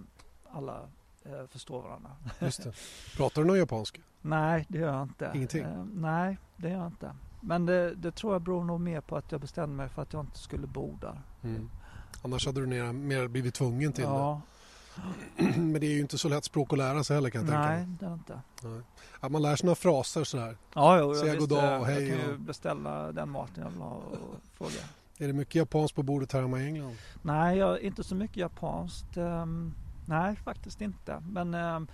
[0.52, 0.90] alla
[1.24, 2.12] eh, förstår varandra.
[2.40, 2.74] Just det.
[3.18, 4.02] Pratar du någon japanska?
[4.22, 5.32] Nej, det gör jag inte.
[5.36, 5.64] Ingenting?
[5.64, 7.16] Eh, nej, det gör jag inte.
[7.42, 10.14] Men det, det, tror jag beror nog mer på att jag bestämde mig för att
[10.14, 11.22] jag inte skulle bo där.
[11.44, 11.70] Mm.
[12.22, 14.42] Annars hade du mer blivit tvungen till ja,
[15.36, 15.44] det?
[15.58, 17.78] Men det är ju inte så lätt språk att lära sig heller kan jag Nej,
[17.78, 18.42] tänka Nej, det är inte.
[18.64, 18.82] Nej.
[19.20, 20.58] Att man lär sig några fraser sådär.
[20.74, 22.08] Ja, jo, Säga god dag och hej.
[22.08, 24.82] Jag kan ju beställa den maten jag vill ha och fråga.
[25.18, 26.96] Är det mycket japanskt på bordet här hemma i England?
[27.22, 29.18] Nej, jag, inte så mycket japanskt.
[29.18, 29.74] Um,
[30.06, 31.24] nej, faktiskt inte.
[31.30, 31.88] Men um,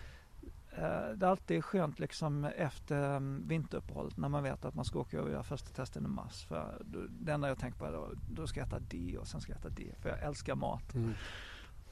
[1.16, 5.30] det är alltid skönt liksom efter vinteruppehållet när man vet att man ska åka och
[5.30, 6.46] göra första testen i mars.
[6.46, 9.42] För det enda jag tänker på är då, då ska jag äta det och sen
[9.42, 9.96] ska jag äta det.
[10.02, 10.96] För jag älskar mat.
[10.96, 11.14] Mm.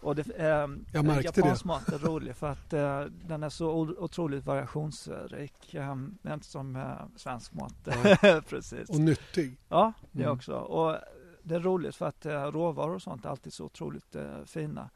[0.02, 1.68] Och det, eh, jag märkte japansk det.
[1.68, 5.74] mat är rolig för att eh, den är så otroligt variationsrik.
[5.74, 5.96] Eh,
[6.28, 7.88] inte som eh, svensk mat.
[8.50, 8.90] Precis.
[8.90, 9.58] Och nyttig.
[9.70, 10.36] Ja, det mm.
[10.36, 10.54] också.
[10.54, 10.98] Och
[11.44, 14.90] det är roligt för att eh, råvaror och sånt är alltid så otroligt eh, fina.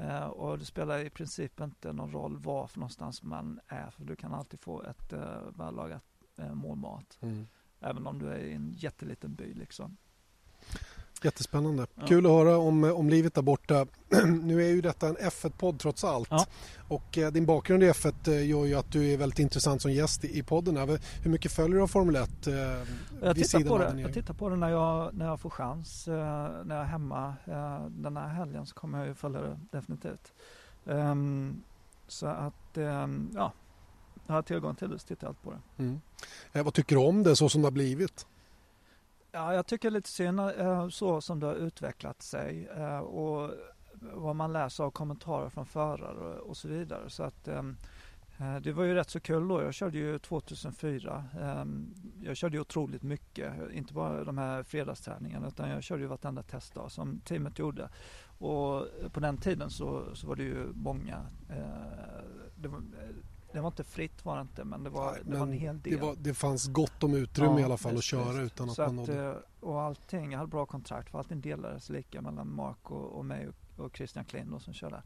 [0.00, 4.04] Eh, och det spelar i princip inte någon roll var för någonstans man är för
[4.04, 6.04] du kan alltid få ett eh, vällagat
[6.36, 7.18] eh, mål mat.
[7.20, 7.46] Mm.
[7.80, 9.96] Även om du är i en jätteliten by liksom.
[11.22, 11.86] Jättespännande.
[11.94, 12.06] Ja.
[12.06, 13.86] Kul att höra om, om livet där borta.
[14.42, 16.28] nu är ju detta en F1-podd trots allt.
[16.30, 16.46] Ja.
[16.88, 19.92] Och eh, din bakgrund i F1 eh, gör ju att du är väldigt intressant som
[19.92, 20.76] gäst i, i podden.
[20.76, 21.00] Här.
[21.22, 22.46] Hur mycket följer du av Formel 1?
[22.46, 22.54] Eh,
[23.22, 26.08] jag, tittar på det, jag tittar på det när jag, när jag får chans.
[26.08, 26.14] Eh,
[26.64, 30.32] när jag är hemma eh, den här helgen så kommer jag ju följa det definitivt.
[30.84, 31.62] Um,
[32.08, 33.52] så att, um, ja,
[34.26, 35.82] jag har tillgång till det så tittar jag allt på det.
[35.82, 36.00] Mm.
[36.52, 38.26] Eh, vad tycker du om det så som det har blivit?
[39.32, 43.50] Ja, jag tycker lite synd eh, så som det har utvecklat sig eh, och
[44.00, 47.10] vad man läser av kommentarer från förare och så vidare.
[47.10, 47.62] Så att eh,
[48.62, 49.62] det var ju rätt så kul då.
[49.62, 51.24] Jag körde ju 2004.
[51.40, 56.08] Ehm, jag körde ju otroligt mycket, inte bara de här fredagsträningarna utan jag körde ju
[56.08, 57.88] vartenda testdag som teamet gjorde.
[58.38, 61.26] Och på den tiden så, så var det ju många
[62.56, 62.82] det var,
[63.52, 65.80] det var inte fritt var det inte men det var, Nej, det var en hel
[65.80, 65.92] del.
[65.92, 68.78] Det, var, det fanns gott om utrymme ja, i alla fall att köra utan att
[68.78, 69.24] man nådde...
[69.24, 73.24] Eh, och allting, jag hade bra kontrakt för allting delades lika mellan Mark och, och
[73.24, 75.02] mig och, och Christian Klein då som körde.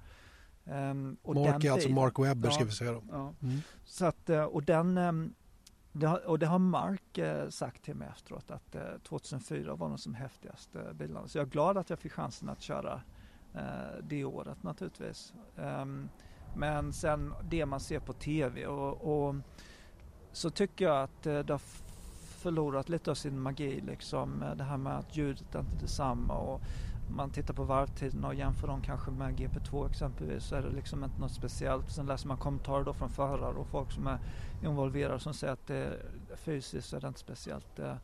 [0.64, 3.02] Um, och Mark är alltså Mark Webber ja, ska vi säga då.
[3.10, 3.34] Ja.
[3.42, 3.60] Mm.
[3.84, 5.34] Så att, eh, och den um,
[5.92, 9.88] det har, och det har Mark eh, sagt till mig efteråt att eh, 2004 var
[9.88, 11.28] de som häftigaste bilarna.
[11.28, 13.02] Så jag är glad att jag fick chansen att köra
[14.02, 15.32] det året naturligtvis.
[15.56, 16.08] Um,
[16.56, 19.34] men sen det man ser på TV och, och
[20.32, 21.62] så tycker jag att eh, det har
[22.44, 24.42] förlorat lite av sin magi liksom.
[24.42, 26.60] Eh, det här med att ljudet är inte detsamma och
[27.16, 31.04] man tittar på varvtiderna och jämför dem kanske med GP2 exempelvis så är det liksom
[31.04, 31.90] inte något speciellt.
[31.90, 34.18] Sen läser man kommentarer då från förare och folk som är
[34.62, 35.98] involverade som säger att det
[36.36, 37.94] fysiskt är det inte speciellt eh,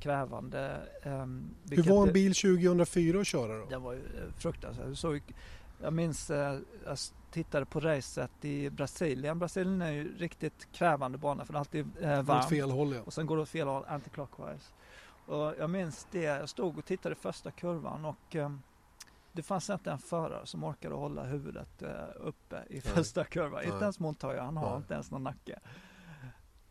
[0.00, 0.80] krävande.
[1.04, 3.66] Um, Hur var en bil 2004 att köra då?
[3.70, 4.02] Det var ju
[4.36, 5.22] fruktansvärt.
[5.82, 6.30] jag minns,
[7.36, 9.38] tittade på racet i Brasilien.
[9.38, 12.44] Brasilien är ju riktigt krävande bana för det är alltid eh, varmt.
[12.44, 13.02] Åt fel håll ja.
[13.02, 14.72] Och sen går det åt fel håll, anti-clockwise.
[15.26, 18.50] Och jag minns det, jag stod och tittade i första kurvan och eh,
[19.32, 23.64] det fanns inte en förare som orkade hålla huvudet eh, uppe i första kurvan.
[23.64, 24.76] Inte ens Montoya, han har Nej.
[24.76, 25.58] inte ens någon nacke.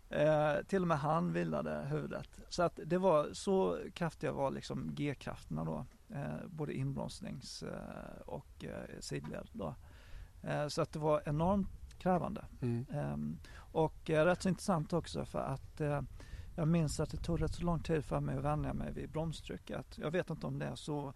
[0.10, 2.40] Eh, till och med han vilade huvudet.
[2.50, 5.86] Så att det var så kraftiga var liksom G-krafterna då.
[6.10, 9.76] Eh, både inbromsnings eh, och eh, sidled då.
[10.48, 12.46] Eh, så att det var enormt krävande.
[12.62, 12.86] Mm.
[12.94, 16.02] Ehm, och eh, rätt så intressant också för att eh,
[16.56, 19.10] jag minns att det tog rätt så lång tid för mig att vänja mig vid
[19.10, 19.98] bromstrycket.
[19.98, 21.14] Jag vet inte om det är så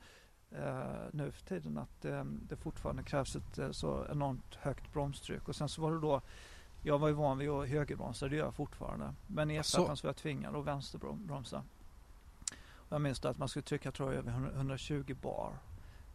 [1.12, 2.02] nu för tiden att
[2.50, 5.48] det fortfarande krävs ett så enormt högt bromstryck.
[5.48, 6.22] Och sen så var det då
[6.84, 9.14] jag var ju van vid att högerbromsa, det gör jag fortfarande.
[9.28, 11.64] Men i ettan så var jag tvingad att vänsterbromsa.
[12.90, 15.54] Jag minns att man skulle trycka tror jag över 120 bar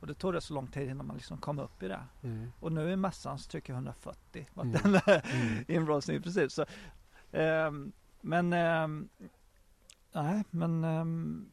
[0.05, 2.01] och det tog rätt så lång tid innan man liksom kom upp i det.
[2.23, 2.53] Mm.
[2.61, 4.77] Och nu i mässan så trycker jag 140 mm.
[5.07, 5.65] mm.
[5.69, 6.53] inbromsning i princip.
[6.53, 6.67] Så,
[7.33, 9.09] um, men um,
[10.13, 11.47] nej, men um,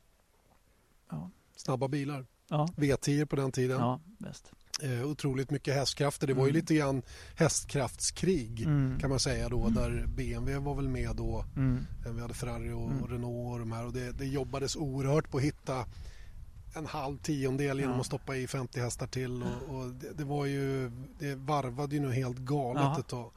[1.09, 1.29] ja.
[1.55, 2.25] Snabba bilar.
[2.47, 2.67] Ja.
[2.75, 3.79] V10 på den tiden.
[3.79, 4.51] Ja, bäst.
[4.81, 6.27] Eh, otroligt mycket hästkrafter.
[6.27, 6.55] Det var ju mm.
[6.55, 7.01] lite grann
[7.35, 8.99] hästkraftskrig mm.
[8.99, 9.73] kan man säga då mm.
[9.73, 11.45] där BMW var väl med då.
[11.55, 11.85] Mm.
[12.05, 13.07] Eh, vi hade Ferrari och mm.
[13.07, 15.85] Renault och de här och det, det jobbades oerhört på att hitta
[16.73, 17.99] en halv tiondel genom ja.
[17.99, 22.01] att stoppa i 50 hästar till och, och det, det, var ju, det varvade ju
[22.01, 23.31] nu helt galet ja, ett tag.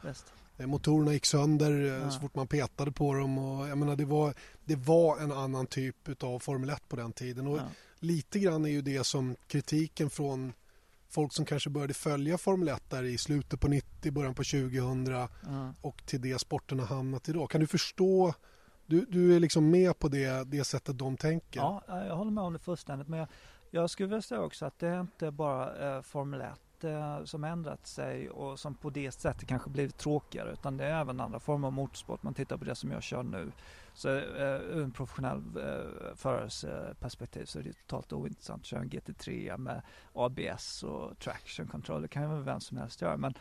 [0.57, 2.11] Eh, motorerna gick sönder eh, ja.
[2.11, 3.38] så fort man petade på dem.
[3.38, 7.12] Och, jag menar, det, var, det var en annan typ av Formel 1 på den
[7.12, 7.47] tiden.
[7.47, 7.61] Och
[8.05, 10.53] Lite grann är ju det som kritiken från
[11.09, 15.07] folk som kanske började följa Formel 1 där i slutet på 90, början på 2000
[15.07, 15.75] mm.
[15.81, 17.51] och till det sporten har hamnat idag.
[17.51, 18.35] Kan du förstå,
[18.87, 21.61] du, du är liksom med på det, det sättet de tänker?
[21.61, 23.29] Ja, jag håller med om det fullständigt men jag,
[23.70, 27.44] jag skulle vilja säga också att det är inte bara eh, Formel 1 eh, som
[27.44, 31.40] ändrat sig och som på det sättet kanske blivit tråkigare utan det är även andra
[31.40, 32.23] former av motorsport.
[32.23, 33.53] Man tittar på det som jag kör nu
[33.94, 38.66] så eh, ur en professionell eh, förares eh, perspektiv så är det totalt ointressant att
[38.66, 42.03] köra en GT3 med ABS och traction control.
[42.03, 43.16] Det kan ju vem som helst göra.
[43.16, 43.35] Men,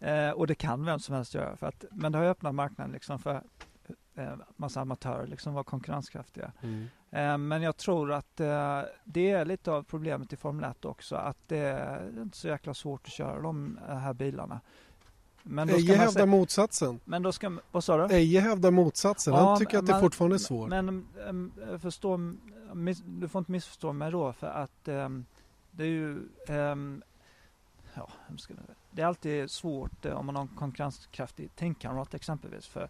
[0.00, 1.56] eh, och det kan vem som helst göra.
[1.56, 3.42] För att, men det har öppnat marknaden liksom för
[4.14, 6.52] eh, massa amatörer liksom vara konkurrenskraftiga.
[6.62, 6.88] Mm.
[7.10, 11.16] Eh, men jag tror att eh, det är lite av problemet i Formel 1 också
[11.16, 14.60] att det är inte så jäkla svårt att köra de här bilarna.
[15.42, 17.00] Men då Eje hävdar motsatsen.
[17.04, 18.14] Men då ska, vad sa du?
[18.14, 19.34] Eje hävdar motsatsen.
[19.34, 20.68] Ja, Han tycker att det fortfarande är svårt.
[20.68, 21.06] Men
[21.80, 22.16] förstå,
[22.72, 26.28] miss, du får inte missförstå mig då för att det är ju
[27.94, 28.08] ja,
[28.90, 32.66] det är alltid svårt uh, om man har en konkurrenskraftig tänkkamrat exempelvis.
[32.66, 32.88] För,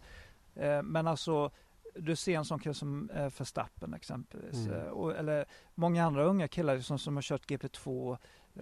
[0.83, 1.51] men alltså
[1.95, 4.67] du ser en sån kille som uh, Verstappen exempelvis.
[4.67, 4.93] Mm.
[4.93, 8.17] Och, eller många andra unga killar som, som har kört GP2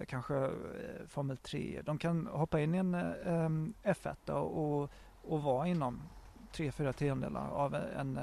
[0.08, 0.50] kanske eh,
[1.08, 1.82] Formel 3.
[1.84, 4.90] De kan hoppa in i en um, F1 och,
[5.22, 6.02] och vara inom
[6.52, 8.20] tre, fyra tiondelar av en...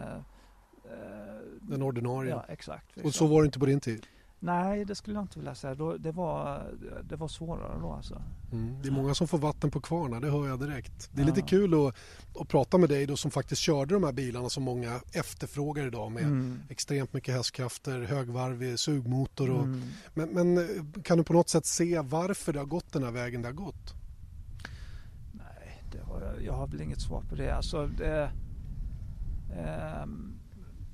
[1.62, 2.32] Den ordinarie?
[2.32, 2.98] Ja, exakt.
[2.98, 4.08] Och så var det inte på din tid?
[4.44, 5.76] Nej, det skulle jag inte vilja säga.
[5.76, 6.72] Det, var,
[7.04, 8.22] det var svårare då alltså.
[8.52, 8.82] Mm.
[8.82, 11.10] Det är många som får vatten på kvarna, det hör jag direkt.
[11.12, 11.36] Det är ja.
[11.36, 11.96] lite kul att,
[12.42, 16.12] att prata med dig då som faktiskt körde de här bilarna som många efterfrågar idag
[16.12, 16.60] med mm.
[16.70, 19.50] extremt mycket hästkrafter, högvarvig sugmotor.
[19.50, 19.82] Och, mm.
[20.14, 23.42] men, men, kan du på något sätt se varför det har gått den här vägen
[23.42, 23.94] det har gått?
[25.32, 27.56] Nej, det har jag, jag har väl inget svar på det.
[27.56, 28.32] Alltså, det
[30.04, 30.41] um,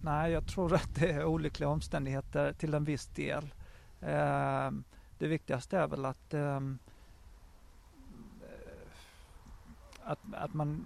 [0.08, 3.54] Nej, jag tror att det är olyckliga omständigheter till en viss del.
[4.02, 4.72] Eh,
[5.17, 6.80] det viktigaste är väl att, ehm,
[8.41, 8.88] eh,
[10.04, 10.86] att, att man,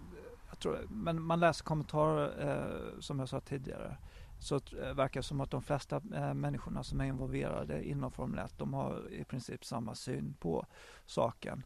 [0.50, 3.98] jag tror, men man läser kommentarer eh, som jag sa tidigare
[4.40, 8.46] så eh, verkar det som att de flesta eh, människorna som är involverade inom Formel
[8.46, 10.66] 1 de har i princip samma syn på
[11.06, 11.64] saken.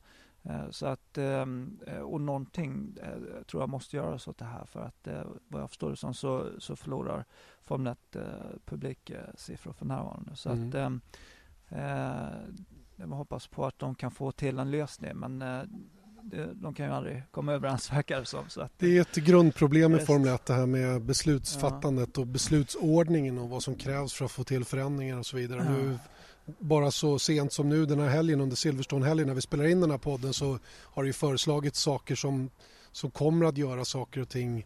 [0.50, 4.66] Eh, så att, ehm, eh, och någonting eh, tror jag måste göras åt det här
[4.66, 5.08] för att
[5.48, 7.26] vad jag förstår det som så, så förlorar
[7.64, 8.18] Formel 1
[8.66, 10.36] publiksiffror för närvarande.
[10.36, 10.70] Så mm.
[10.70, 11.02] att ehm,
[12.96, 15.40] jag hoppas på att de kan få till en lösning men
[16.54, 18.50] de kan ju aldrig komma överens verkar det som.
[18.50, 22.22] Så att, det är ett grundproblem i Formel 1 det här med beslutsfattandet ja.
[22.22, 25.64] och beslutsordningen och vad som krävs för att få till förändringar och så vidare.
[25.66, 25.70] Ja.
[25.70, 26.00] Nu
[26.46, 29.92] bara så sent som nu den här helgen under Silverstone-helgen när vi spelar in den
[29.92, 32.50] här podden så har det ju föreslagits saker som,
[32.92, 34.66] som kommer att göra saker och ting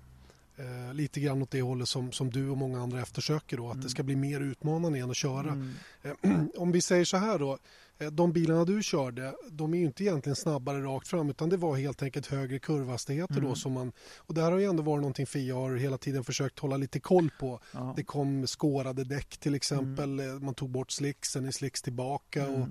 [0.57, 3.73] eh, lite grann åt det hållet som, som du och många andra eftersöker då, att
[3.73, 3.83] mm.
[3.83, 5.51] det ska bli mer utmanande igen att köra.
[5.51, 5.73] Mm.
[6.01, 6.11] Eh,
[6.57, 7.57] om vi säger så här då,
[8.11, 11.75] de bilarna du körde, de är ju inte egentligen snabbare rakt fram utan det var
[11.75, 13.49] helt enkelt högre kurvhastigheter mm.
[13.49, 16.23] då som man och det här har ju ändå varit någonting FIA har hela tiden
[16.23, 17.59] försökt hålla lite koll på.
[17.71, 17.93] Ja.
[17.95, 20.35] Det kom skårade däck till exempel, mm.
[20.35, 22.61] Eh, man tog bort slicksen i slicks tillbaka mm.
[22.61, 22.67] och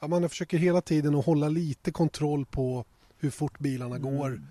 [0.00, 2.84] ja, man försöker hela tiden att hålla lite kontroll på
[3.18, 4.16] hur fort bilarna mm.
[4.16, 4.42] går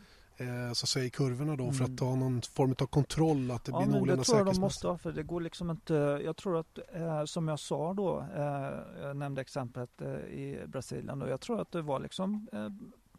[0.42, 1.74] eh, så att säga, i kurvorna då mm.
[1.76, 4.28] för att ta någon form av kontroll att det ja, blir någorlunda säkerhetsmässigt.
[4.28, 5.94] Det tror jag de måste ha för det går liksom inte.
[6.26, 11.22] Jag tror att eh, som jag sa då, eh, jag nämnde exemplet eh, i Brasilien
[11.22, 12.70] och jag tror att det var liksom eh,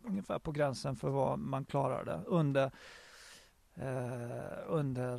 [0.04, 2.70] ungefär på gränsen för vad man klarade under
[3.74, 5.18] eh, under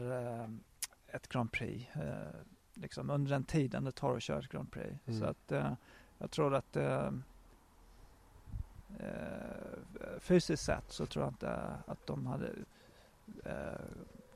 [1.08, 1.90] ett Grand Prix.
[2.74, 5.00] liksom under den tiden det tar att köra ett Grand Prix.
[5.06, 5.20] Mm.
[5.20, 5.52] Så att
[6.18, 6.78] jag tror att
[9.00, 11.50] eh, fysiskt sett så tror jag inte
[11.88, 12.50] att de hade
[13.46, 13.54] eh,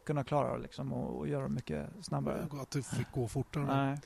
[0.03, 2.47] kunnat klara det liksom och, och göra det mycket snabbare.
[2.61, 3.65] Att det fick gå fortare.
[3.65, 3.97] Nej.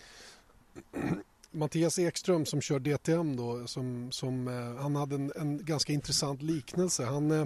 [1.51, 6.41] Mattias Ekström som kör DTM då, som, som, eh, han hade en, en, ganska intressant
[6.41, 7.05] liknelse.
[7.05, 7.45] Han, eh,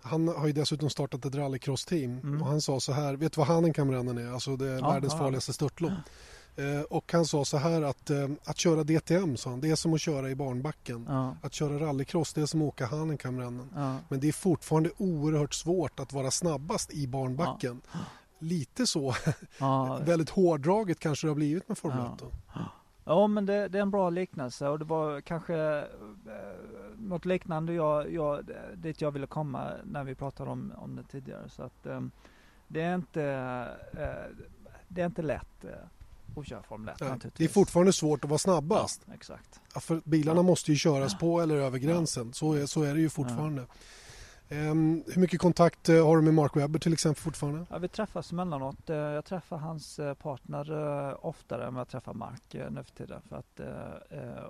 [0.00, 2.42] han har ju dessutom startat ett rallycross-team mm.
[2.42, 4.32] och han sa så här, vet du vad Hahnenkammrennen är?
[4.32, 5.18] Alltså det är ja, världens ja.
[5.18, 5.92] farligaste störtlopp.
[6.56, 9.76] Eh, och han sa så här att eh, att köra DTM sa han, det är
[9.76, 11.06] som att köra i barnbacken.
[11.08, 11.36] Ja.
[11.42, 13.68] Att köra rallycross det är som att åka Hahnenkammrennen.
[13.74, 13.96] Ja.
[14.08, 17.80] Men det är fortfarande oerhört svårt att vara snabbast i barnbacken.
[17.92, 17.98] Ja.
[18.38, 19.14] Lite så,
[20.04, 22.22] väldigt hårdraget kanske det har blivit med Formel 1.
[23.04, 25.84] Ja, men det, det, är en bra liknelse och det var kanske eh,
[26.98, 31.48] något liknande jag, jag, dit jag ville komma när vi pratade om, om det tidigare.
[31.48, 32.00] Så att eh,
[32.68, 33.22] det är inte,
[33.92, 34.36] eh,
[34.88, 35.64] det är inte lätt
[36.36, 39.02] eh, att köra Formel 1 Nej, Det är fortfarande svårt att vara snabbast.
[39.06, 39.60] Ja, exakt.
[39.74, 40.42] Ja, för bilarna ja.
[40.42, 42.32] måste ju köras på eller över gränsen.
[42.32, 43.66] Så, är, så är det ju fortfarande.
[44.52, 47.66] Um, hur mycket kontakt uh, har du med Mark Webber till exempel fortfarande?
[47.70, 48.90] Ja, vi träffas emellanåt.
[48.90, 53.22] Uh, jag träffar hans uh, partner oftare än jag träffar Mark nu för tiden.
[53.28, 53.60] För att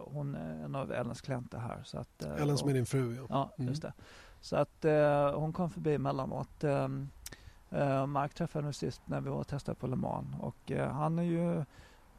[0.05, 1.83] hon är en av Ellens klienter här.
[1.85, 3.27] Så att, Ellen som är din fru ja.
[3.29, 3.69] Ja, mm.
[3.69, 3.93] just det.
[4.41, 4.85] Så att
[5.35, 6.65] hon kom förbi emellanåt.
[6.65, 7.11] Um,
[8.07, 11.23] Mark träffade nu sist när vi var och testade på Le Mans och han är
[11.23, 11.65] ju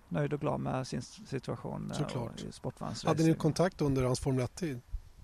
[0.10, 2.42] nöjd och glad med sin situation Såklart.
[2.42, 3.08] i sportvagnsracing.
[3.08, 4.82] Hade ni kontakt under hans Formel 1-tid?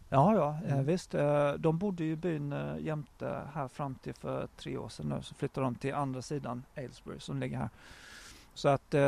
[0.09, 0.85] Ja, ja mm.
[0.85, 1.13] visst.
[1.13, 5.21] Eh, de bodde i byn eh, jämte här fram till för tre år sedan nu.
[5.21, 7.69] Så flyttade de till andra sidan Aylesbury som ligger här.
[8.53, 9.01] Så att eh,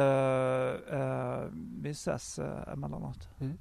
[0.99, 1.43] eh,
[1.82, 3.29] vi ses eh, emellanåt.
[3.39, 3.58] Mm.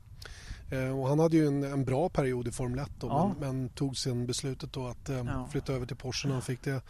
[0.71, 3.35] Eh, och han hade ju en, en, bra period i Formel 1 då, ja.
[3.41, 5.49] men, men, tog sen beslutet då att eh, ja.
[5.51, 6.83] flytta över till Porsche när han fick det,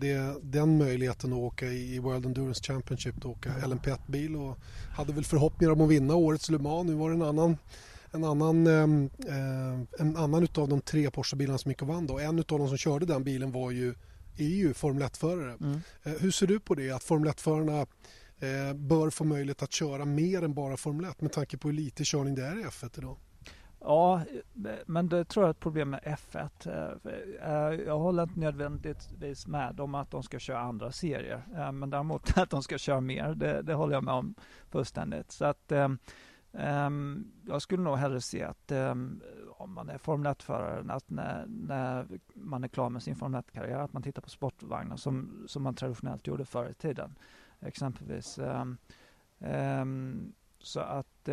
[0.00, 3.66] det, den möjligheten att åka i, World Endurance Championship, att åka ja.
[3.66, 4.58] LMP1-bil och
[4.96, 6.86] hade väl förhoppningar om att vinna årets Le Mans.
[6.86, 7.56] Nu var det en annan
[8.12, 8.82] en annan, eh,
[9.98, 12.18] en annan utav de tre Porsche-bilarna som gick och vann då.
[12.18, 13.94] En utav de som körde den bilen var ju,
[14.36, 15.56] är ju Formel 1-förare.
[15.60, 15.80] Mm.
[16.02, 17.80] Eh, hur ser du på det att Formel 1-förarna
[18.38, 21.74] eh, bör få möjlighet att köra mer än bara Formel 1 med tanke på hur
[21.74, 23.16] lite körning det är i F1 idag?
[23.80, 24.22] Ja,
[24.86, 26.50] men det tror jag är ett problem med F1.
[26.68, 31.42] Eh, eh, jag håller inte nödvändigtvis med om att de ska köra andra serier.
[31.54, 34.34] Eh, men däremot att de ska köra mer, det, det håller jag med om
[34.70, 35.32] fullständigt.
[35.32, 35.72] Så att
[36.52, 41.46] Um, jag skulle nog hellre se att um, om man är Formel 1-förare, att när,
[41.46, 45.62] när, man är klar med sin Formel 1-karriär, att man tittar på sportvagnar som, som
[45.62, 47.18] man traditionellt gjorde förr i tiden.
[47.60, 48.38] Exempelvis.
[49.38, 51.28] Um, så att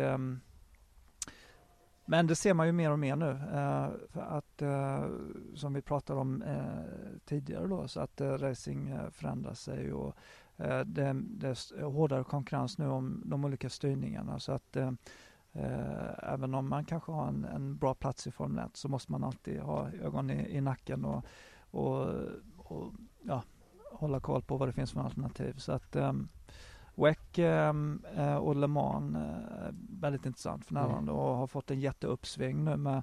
[2.08, 3.30] men det ser man ju mer och mer nu.
[3.30, 5.10] eh, för att, eh,
[5.54, 10.16] som vi pratade om eh, tidigare då, så att eh, racing eh, förändrar sig och
[10.58, 14.92] Eh, det, det är hårdare konkurrens nu om de olika styrningarna så att eh,
[15.52, 19.12] eh, även om man kanske har en, en, bra plats i Formel 1 så måste
[19.12, 21.24] man alltid ha ögon i, i nacken och,
[21.70, 22.06] och,
[22.56, 22.92] och
[23.22, 23.42] ja,
[23.92, 25.54] hålla koll på vad det finns för alternativ.
[25.56, 25.96] Så att
[26.98, 28.04] WEC um,
[28.40, 31.22] och Le Mans är väldigt intressant för närvarande mm.
[31.22, 33.02] och har fått en jätteuppsving nu med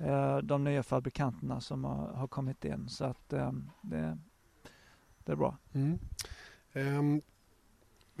[0.00, 2.88] uh, de nya fabrikanterna som har, har kommit in.
[2.88, 4.18] Så att um, det,
[5.24, 5.56] det är bra.
[5.72, 5.98] Mm.
[6.74, 7.22] Um,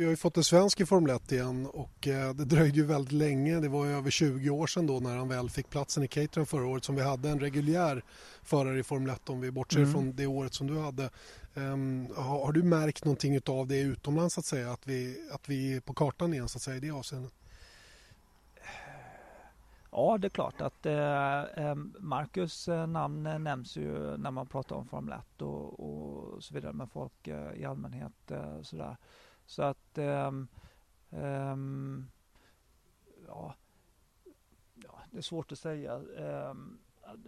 [0.00, 2.84] vi har ju fått en svensk i Formel 1 igen och uh, det dröjde ju
[2.84, 3.60] väldigt länge.
[3.60, 6.66] Det var över 20 år sedan då när han väl fick platsen i Caterham förra
[6.66, 8.04] året som vi hade en reguljär
[8.42, 9.92] förare i Formel 1 om vi bortser mm.
[9.92, 11.10] från det året som du hade.
[11.54, 14.72] Um, har, har, du märkt någonting av det utomlands att säga?
[14.72, 17.32] Att vi, att vi är på kartan igen så att säga i det avseendet?
[19.90, 24.76] Ja, det är klart att eh, eh Marcus eh, namn nämns ju när man pratar
[24.76, 28.30] om Formel 1 och, och så vidare med folk eh, i allmänhet.
[28.30, 28.96] Eh, sådär.
[29.50, 30.48] Så att Um,
[31.10, 32.10] um,
[33.26, 33.54] ja,
[34.74, 35.94] ja, det är svårt att säga.
[35.96, 36.78] Um,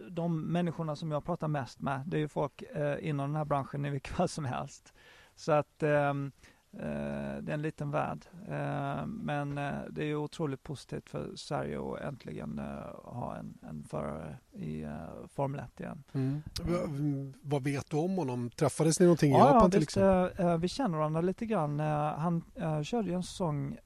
[0.09, 3.45] de människorna som jag pratar mest med, det är ju folk uh, inom den här
[3.45, 4.93] branschen i vilket fall som helst.
[5.35, 6.31] Så att um,
[6.77, 8.25] det är en liten värld.
[8.47, 12.61] Eh, men eh, det är otroligt positivt för Sverige att äntligen
[13.03, 14.85] ha en, en förare i
[15.27, 16.03] Formel 1 igen.
[16.13, 17.33] Mm.
[17.41, 18.49] Vad vet du om honom?
[18.49, 20.57] Träffades ni någonting i ja, Japan ja, till visst, exempel?
[20.59, 21.79] Vi känner varandra lite grann.
[21.79, 22.43] Han
[22.83, 23.77] körde ju en säsong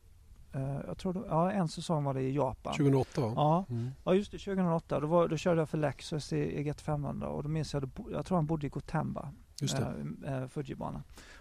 [0.87, 2.73] jag tror ja, en säsong var det i Japan.
[2.73, 3.33] 2008 va?
[3.35, 3.91] Ja, mm.
[4.03, 4.99] ja just det, 2008.
[4.99, 8.25] Då, var, då körde jag för Lexus i, i GT500 och då minns jag, jag
[8.25, 9.29] tror han bodde i Gotemba,
[9.61, 10.49] just det.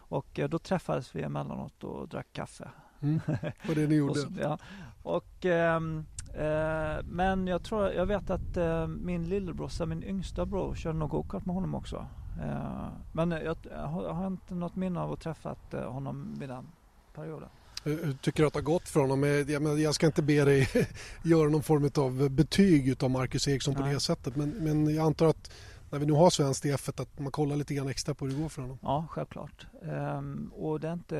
[0.09, 2.69] Och eh, då träffades vi emellanåt och drack kaffe.
[3.01, 3.21] Mm,
[3.69, 4.21] var det ni gjorde?
[4.21, 4.59] och ja.
[5.03, 10.75] och, ehm, eh, men jag tror, jag vet att eh, min lillebrorsa, min yngsta bror,
[10.75, 12.07] körde nog gokart med honom också.
[12.43, 16.67] Eh, men jag, jag, har inte något minne av att träffat eh, honom vid den
[17.15, 17.49] perioden.
[17.85, 19.23] Hur tycker du att det har gått för honom?
[19.23, 20.69] Jag, jag ska inte be dig
[21.25, 23.95] göra någon form av betyg av Marcus Eriksson på Nej.
[23.95, 25.51] det sättet men, men jag antar att
[25.91, 28.33] när vi nu har svenskt i F1 att man kollar lite grann extra på hur
[28.33, 28.79] det går för honom.
[28.83, 29.67] Ja, självklart.
[29.83, 31.17] Ehm, och det är inte,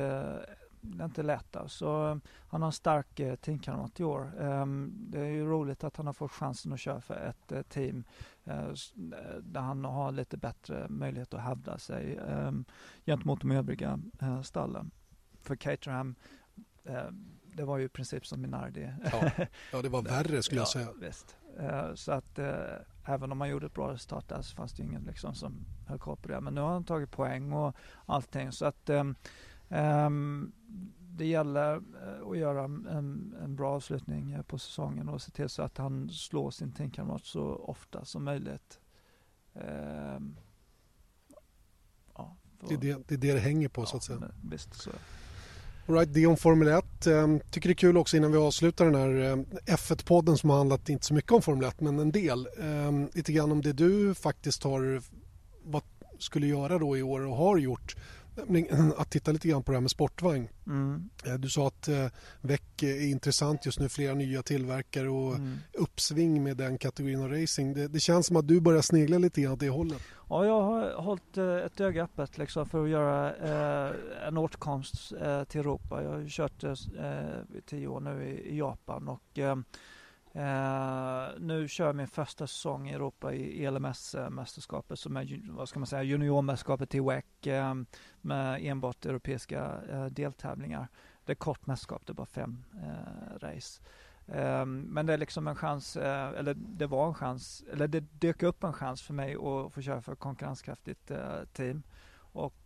[0.81, 1.55] det är inte lätt.
[1.55, 2.19] Alltså.
[2.49, 4.31] Han har en stark eh, teamkamrat i år.
[4.39, 7.61] Ehm, det är ju roligt att han har fått chansen att köra för ett eh,
[7.61, 8.03] team
[8.43, 8.69] eh,
[9.41, 12.51] där han har lite bättre möjlighet att hävda sig eh,
[13.05, 14.91] gentemot de övriga eh, stallen.
[15.41, 16.15] För Caterham
[16.83, 17.09] eh,
[17.57, 18.89] det var ju i princip som Minardi.
[19.11, 19.31] Ja,
[19.71, 20.87] ja det var värre skulle jag säga.
[21.01, 21.37] Visst.
[21.59, 22.39] Eh, så att
[23.07, 25.99] även om man gjorde ett bra resultat där så fanns det ingen liksom som höll
[25.99, 26.41] koll på det.
[26.41, 29.15] Men nu har han tagit poäng och allting så att um,
[29.69, 30.51] um,
[31.17, 31.81] det gäller
[32.23, 36.51] och göra en, en, bra avslutning på säsongen och se till så att han slår
[36.51, 38.79] sin teamkamrat så ofta som möjligt.
[39.53, 40.19] Eh,
[42.15, 42.37] ja,
[42.67, 44.31] det, är det, det är det det hänger på ja, så att säga.
[44.49, 44.91] Visst, så.
[45.89, 47.07] Right, det om Formel 1.
[47.07, 50.57] Ehm, tycker det är kul också innan vi avslutar den här ehm, F1-podden som har
[50.57, 52.47] handlat inte så mycket om Formel 1 men en del.
[52.61, 55.01] Ehm, lite grann om det du faktiskt har,
[55.63, 55.81] vad
[56.19, 57.95] skulle göra då i år och har gjort
[58.97, 60.47] att titta lite grann på det här med sportvagn.
[60.67, 61.09] Mm.
[61.25, 62.07] Eh, du sa att eh,
[62.41, 65.57] väck är intressant just nu, flera nya tillverkare och mm.
[65.73, 67.73] uppsving med den kategorin av racing.
[67.73, 70.01] Det, det, känns som att du börjar snegla lite grann åt det hållet.
[70.29, 73.95] Ja, jag har hållit eh, ett öga öppet liksom, för att göra eh,
[74.27, 76.03] en återkomst eh, till Europa.
[76.03, 76.73] Jag har kört eh,
[77.65, 79.39] tio år nu i, i Japan och
[80.37, 85.79] Uh, nu kör jag min första säsong i Europa i ELMS-mästerskapet som är vad ska
[85.79, 87.73] man säga, juniormästerskapet i WEC uh, eh,
[88.21, 90.87] med enbart europeiska uh, deltävlingar.
[91.25, 92.63] Det är kort mästerskap, det är bara fem
[93.39, 93.81] race.
[94.65, 98.63] men det är liksom en chans, eller det var en chans, eller det dök upp
[98.63, 101.11] en chans för mig att få köra för ett konkurrenskraftigt
[101.53, 101.83] team.
[102.19, 102.65] Och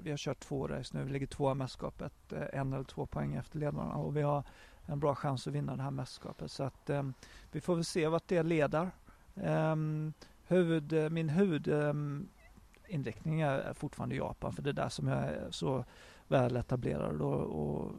[0.00, 3.34] vi har kört två race nu, vi ligger tvåa i mästerskapet, en eller två poäng
[3.34, 4.44] efter ledarna och vi har
[4.86, 6.50] en bra chans att vinna det här mästerskapet.
[6.50, 7.14] Så att um,
[7.52, 8.90] vi får väl se vart det leder.
[9.34, 10.12] Um,
[10.46, 15.84] huvud, min huvudinriktning um, är fortfarande Japan för det är där som jag är så
[16.28, 17.92] väl etablerad och, och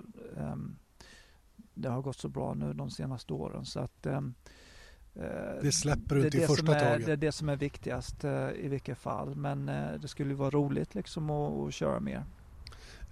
[1.74, 4.22] det har gått så bra nu de senaste åren så att uh,
[5.62, 7.06] det släpper du inte i första är, taget.
[7.06, 10.50] Det är det som är viktigast uh, i vilket fall men uh, det skulle vara
[10.50, 12.24] roligt liksom att, att köra mer.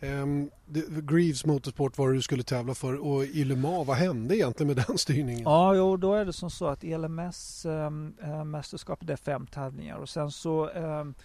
[0.02, 0.50] Um,
[1.02, 4.68] Greaves Motorsport var det du skulle tävla för och i Le Mans, vad hände egentligen
[4.68, 5.44] med den styrningen?
[5.44, 9.48] Ja, jo, då är det som så att ELMS um, ehm, mästerskapet det är fem
[9.48, 11.16] tävlingar och sen så um,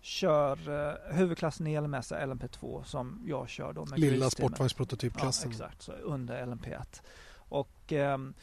[0.00, 5.50] kör uh, huvudklassen i ELMS är LMP2 som jag kör då med Lilla sportvagnsprototypklassen.
[5.50, 7.02] Ja, exakt, så under LMP1.
[7.36, 8.34] Och um,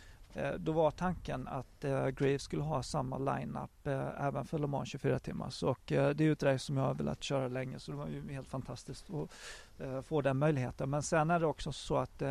[0.60, 4.90] då var tanken att eh, Graves skulle ha samma line-up eh, även för Le Mans
[4.90, 7.92] 24 timmars och det är ju ett race som jag har velat köra länge så
[7.92, 10.90] det var ju helt fantastiskt att få den möjligheten.
[10.90, 12.24] Men sen är det också så att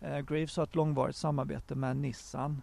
[0.00, 2.62] Graves har ett långvarigt samarbete med Nissan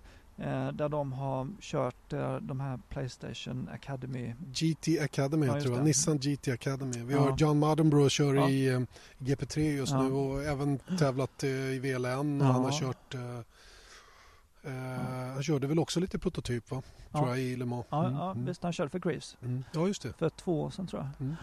[0.74, 2.10] där de har kört
[2.42, 4.34] de här Playstation Academy.
[4.54, 7.04] GT Academy ja, tror jag, Nissan GT Academy.
[7.04, 7.20] Vi ja.
[7.20, 8.50] har John Madenbro kör ja.
[8.50, 8.86] i
[9.20, 13.16] GP3 just nu och även tävlat i VLN och han har kört
[14.68, 16.82] Uh, han körde väl också lite prototyp va?
[17.12, 17.20] Ja.
[17.20, 17.86] Tror jag i Le Mans.
[17.90, 18.18] Ja, mm.
[18.18, 18.46] ja mm.
[18.46, 19.38] visst han körde för Greaves.
[19.42, 19.64] Mm.
[19.72, 20.14] Ja just det.
[20.14, 21.28] För två år sedan tror jag.
[21.28, 21.36] Mm.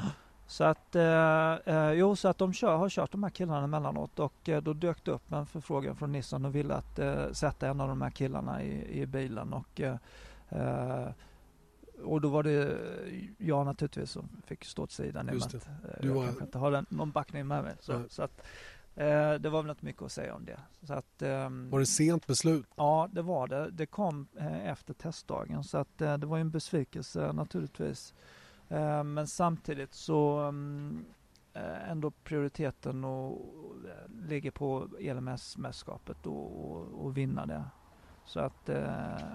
[0.46, 4.18] Så att, eh, eh, jo, så att de kör, har kört de här killarna emellanåt
[4.18, 7.68] och eh, då dök det upp en förfrågan från Nissan och ville att eh, sätta
[7.68, 9.96] en av de här killarna i, i bilen och eh,
[10.48, 11.08] eh,
[12.02, 12.78] och då var det
[13.38, 15.30] jag naturligtvis som fick stå åt sidan.
[15.32, 15.56] Just det.
[15.56, 16.24] Att, du jag var...
[16.24, 17.74] kanske inte har någon backning med mig.
[17.80, 20.60] Så, så att, Eh, det var väl inte mycket att säga om det.
[20.82, 22.66] Så att, eh, var det sent beslut?
[22.76, 23.70] Ja, det var det.
[23.70, 28.14] Det kom eh, efter testdagen så att eh, det var en besvikelse naturligtvis.
[28.68, 31.04] Eh, men samtidigt så mm,
[31.52, 33.40] eh, ändå prioriteten och,
[34.28, 37.64] ligger på ELMS-mästerskapet och, och, och, vinna det.
[38.24, 38.68] Så att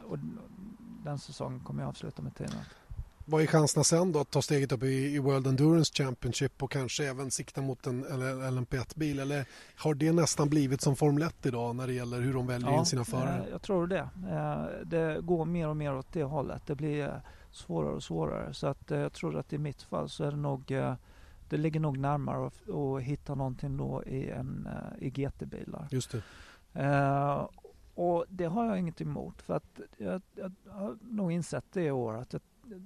[0.04, 0.20] och
[1.04, 2.68] den säsongen kommer jag avsluta med teamet
[3.30, 6.72] vad är chanserna sen då att ta steget upp i, i World Endurance Championship och
[6.72, 9.20] kanske även sikta mot en LMP1-bil?
[9.20, 12.72] Eller har det nästan blivit som Formel 1 idag när det gäller hur de väljer
[12.72, 13.46] ja, in sina förare?
[13.52, 14.10] Jag tror det.
[14.30, 16.62] Eh, det går mer och mer åt det hållet.
[16.66, 17.14] Det blir eh,
[17.52, 18.54] svårare och svårare.
[18.54, 20.74] Så att eh, jag tror att i mitt fall så är det nog
[21.50, 24.68] det ligger nog närmare att, att hitta någonting då i, en,
[25.00, 25.88] i GT-bilar.
[25.92, 26.22] Just det.
[26.76, 27.48] Uh,
[27.96, 31.92] och det har jag inget emot för att jag, jag har nog insett det i
[31.92, 32.42] år att jag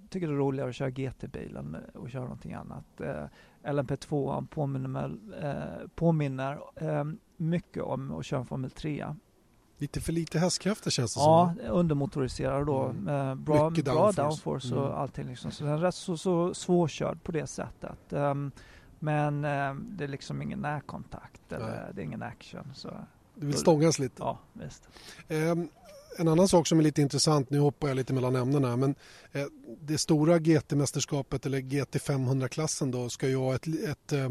[0.09, 3.01] tycker det är roligare att köra GT-bilen och köra någonting annat.
[3.01, 3.25] Eh,
[3.63, 7.03] LMP2 påminner, eh, påminner eh,
[7.37, 9.15] mycket om att köra en Formel 3.
[9.77, 11.65] Lite för lite hästkrafter känns det ja, som.
[11.65, 12.83] Ja, undermotoriserad då.
[12.83, 13.43] Mm.
[13.43, 14.97] bra, mycket bra downforce, downforce och mm.
[14.97, 15.27] allting.
[15.27, 15.51] Liksom.
[15.51, 17.99] Så den är rätt så, så svårkörd på det sättet.
[18.13, 18.51] Um,
[18.99, 22.71] men um, det är liksom ingen närkontakt eller det är ingen action.
[22.73, 22.89] Så.
[23.35, 24.15] Du vill stångas lite?
[24.23, 24.89] Ja, visst.
[26.17, 28.95] En annan sak som är lite intressant, nu hoppar jag lite mellan ämnena, men
[29.31, 29.45] eh,
[29.81, 34.29] det stora GT-mästerskapet eller GT 500-klassen då ska ju ha ett, ett, eh,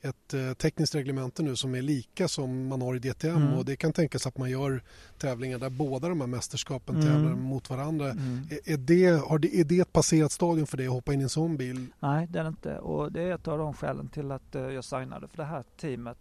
[0.00, 3.54] ett, eh, tekniskt reglemente nu som är lika som man har i DTM mm.
[3.54, 4.82] och det kan tänkas att man gör
[5.18, 7.06] tävlingar där båda de här mästerskapen mm.
[7.06, 8.10] tävlar mot varandra.
[8.10, 8.40] Mm.
[8.64, 11.22] Är, det, har det, är det ett passerat stadium för dig att hoppa in i
[11.22, 11.86] en sån bil?
[12.00, 14.84] Nej, det är det inte och det är ett av de skälen till att jag
[14.84, 16.18] signade för det här teamet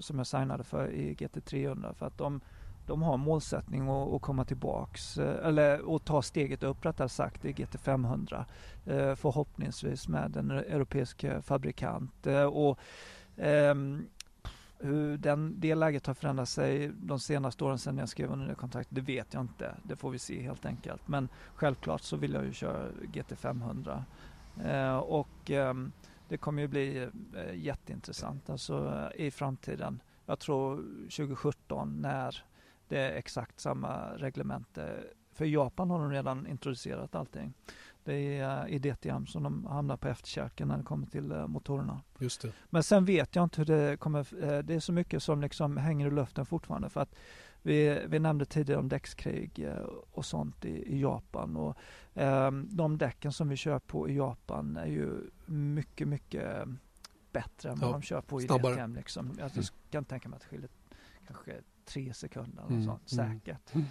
[0.00, 2.40] som jag signade för i GT 300 för att de
[2.86, 7.44] de har målsättning att, att komma tillbaks eh, eller att ta steget upp rättare sagt
[7.44, 8.44] i GT500
[8.86, 12.26] eh, förhoppningsvis med en e-, europeisk eh, fabrikant.
[12.52, 12.78] Och,
[13.36, 14.06] um,
[14.78, 18.54] hur den, det läget har förändrat sig de senaste åren sedan jag skrev under det
[18.54, 19.74] kontraktet, det vet jag inte.
[19.82, 21.08] Det får vi se helt enkelt.
[21.08, 24.02] Men självklart så vill jag ju köra GT500.
[24.64, 25.74] Eh, och eh,
[26.28, 30.00] det kommer ju bli eh, jätteintressant alltså, i framtiden.
[30.26, 32.44] Jag tror 2017 när
[32.88, 35.04] det är exakt samma reglemente.
[35.32, 37.54] För Japan har de redan introducerat allting.
[38.04, 42.00] Det är i DTM som de hamnar på efterkälken när det kommer till eh, motorerna.
[42.18, 42.52] Just det.
[42.70, 45.76] Men sen vet jag inte hur det kommer, eh, det är så mycket som liksom
[45.76, 47.14] hänger i luften fortfarande för att
[47.62, 51.76] vi, vi nämnde tidigare om däckskrig eh, och sånt i, i Japan och
[52.14, 56.68] eh, de däcken som vi kör på i Japan är ju mycket, mycket
[57.32, 58.74] bättre än vad de kör på i snabbare.
[58.74, 58.94] DTM.
[58.94, 59.30] Liksom.
[59.38, 59.64] Jag mm.
[59.90, 60.70] kan tänka mig att det skiljer
[61.26, 62.84] kanske tre sekunder och mm.
[62.84, 63.40] sånt, mm.
[63.40, 63.74] säkert.
[63.74, 63.86] Mm.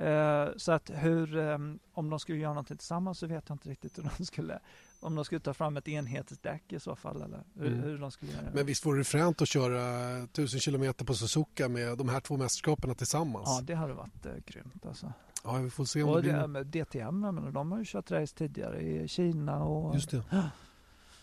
[0.00, 3.68] Uh, så att hur, um, om de skulle göra någonting tillsammans så vet jag inte
[3.68, 4.58] riktigt hur de skulle,
[5.00, 7.80] om de skulle ta fram ett enhetsdäck i så fall eller hur, mm.
[7.80, 8.50] hur de skulle göra.
[8.54, 12.36] Men visst vore det fränt att köra 1000 kilometer på Suzuka med de här två
[12.36, 13.46] mästerskapen tillsammans?
[13.46, 15.12] Ja, det hade varit uh, grymt alltså.
[15.44, 16.64] Ja, vi får se om och det blir...
[16.64, 19.94] DTM, men de har ju kört race tidigare i Kina och...
[19.94, 20.22] Just det.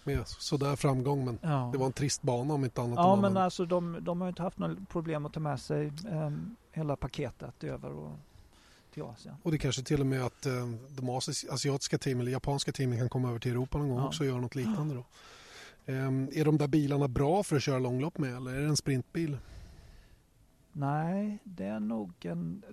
[0.05, 1.69] med sådär framgång men ja.
[1.71, 2.97] det var en trist bana om inte annat.
[2.97, 6.55] Ja men alltså de, de har inte haft några problem att ta med sig um,
[6.71, 8.11] hela paketet över och
[8.93, 9.35] till Asien.
[9.43, 11.09] Och det kanske till och med att uh, de
[11.49, 14.07] asiatiska teamen eller japanska teamen kan komma över till Europa någon gång ja.
[14.07, 15.05] också och göra något liknande då.
[15.85, 18.77] Um, är de där bilarna bra för att köra långlopp med eller är det en
[18.77, 19.37] sprintbil?
[20.71, 22.63] Nej, det är nog en...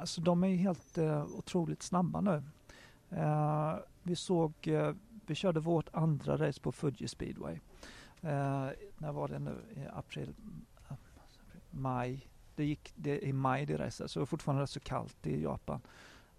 [0.00, 2.42] Alltså de är helt uh, otroligt snabba nu.
[3.12, 4.92] Uh, vi såg uh,
[5.30, 7.54] vi körde vårt andra race på Fuji speedway.
[8.20, 8.68] Eh,
[8.98, 9.56] när var det nu?
[9.76, 10.34] I april?
[10.90, 10.96] Eh,
[11.70, 12.28] maj?
[12.54, 15.42] Det gick det, i maj det racet, så det var fortfarande rätt så kallt i
[15.42, 15.80] Japan.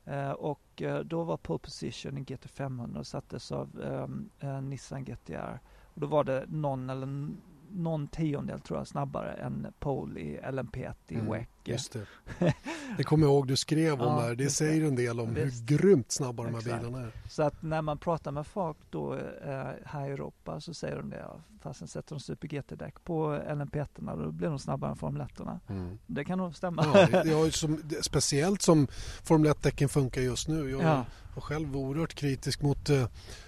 [0.06, 5.04] Eh, och eh, då var pole position i GT500 och sattes av ehm, eh, Nissan
[5.04, 5.60] GTR.
[5.94, 7.30] Och då var det någon eller
[7.72, 11.48] någon tiondel tror jag snabbare än pole i LMP1 i mm, WEC.
[11.64, 12.06] Just det.
[12.98, 14.36] det kommer jag ihåg du skrev om ja, där.
[14.36, 15.72] Det säger en del om Visst.
[15.72, 16.82] hur grymt snabba de här Exakt.
[16.82, 17.12] bilarna är.
[17.30, 21.10] Så att när man pratar med folk då eh, här i Europa så säger de
[21.10, 21.26] det.
[21.62, 23.88] Fast sen sätter de Super GT-däck på LMP1
[24.24, 26.00] då blir de snabbare än Formel 1 mm.
[26.08, 26.86] Det kan nog stämma.
[26.94, 28.88] Ja, det, ja, som, speciellt som
[29.24, 30.70] Formel 1-däcken funkar just nu.
[30.72, 31.06] Jag ja.
[31.40, 33.08] Var själv oerhört kritisk mot eh,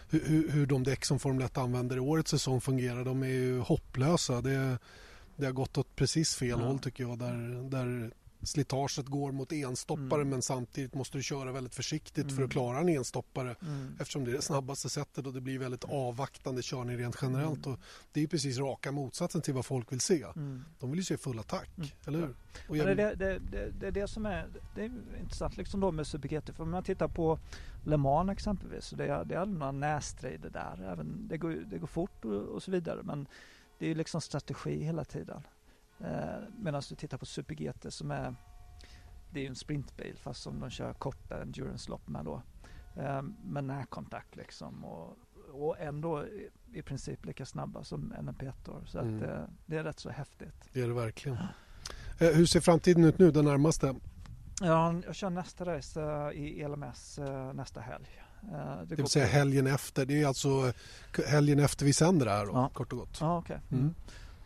[0.10, 3.06] hur, hur de däck som Formel 1 använder i årets säsong fungerar.
[3.06, 4.42] De är ju hopplösa.
[4.42, 4.78] Det,
[5.36, 6.56] det har gått åt precis fel ja.
[6.66, 7.20] håll tycker jag.
[7.20, 8.12] Där, där
[8.44, 10.30] slitaget går mot enstoppare mm.
[10.30, 12.36] men samtidigt måste du köra väldigt försiktigt mm.
[12.36, 12.50] för att mm.
[12.50, 13.98] klara en enstoppare mm.
[14.00, 17.66] eftersom det är det snabbaste sättet och det blir väldigt avvaktande körning rent generellt.
[17.66, 17.74] Mm.
[17.74, 17.80] Och
[18.12, 20.24] det är precis raka motsatsen till vad folk vill se.
[20.36, 20.64] Mm.
[20.80, 21.90] De vill ju se full attack, mm.
[22.08, 22.36] eller hur?
[22.70, 22.98] Och jag...
[22.98, 26.30] det, det, det, det, är det som är, det är intressant liksom då med Super
[26.30, 26.56] GT.
[26.56, 27.40] För om man tittar på
[27.86, 30.92] Le Mans exempelvis, så det, är, det är aldrig några nässtrider där.
[30.92, 33.28] Även, det, går, det går fort och, och så vidare men
[33.80, 35.42] det är liksom strategi hela tiden.
[36.04, 38.36] Eh, Medan du tittar på Super GT som är
[39.34, 42.42] det är ju en sprintbil fast som de kör korta endurance-lopp med då.
[42.96, 45.18] Eh, med närkontakt liksom och,
[45.52, 46.26] och ändå
[46.74, 49.18] i princip lika snabba som NMP1 Så mm.
[49.18, 50.70] att, eh, det är rätt så häftigt.
[50.74, 51.38] Det är det verkligen.
[52.20, 53.96] Eh, hur ser framtiden ut nu, den närmaste?
[54.62, 57.20] Ja, jag kör nästa race i ELMS
[57.54, 58.22] nästa helg.
[58.42, 60.06] Det, det vill säga helgen efter.
[60.06, 60.74] Det är alltså
[61.28, 62.70] helgen efter vi sänder det här då, ja.
[62.74, 63.18] kort och gott.
[63.22, 63.58] Ja, okay.
[63.72, 63.94] Mm.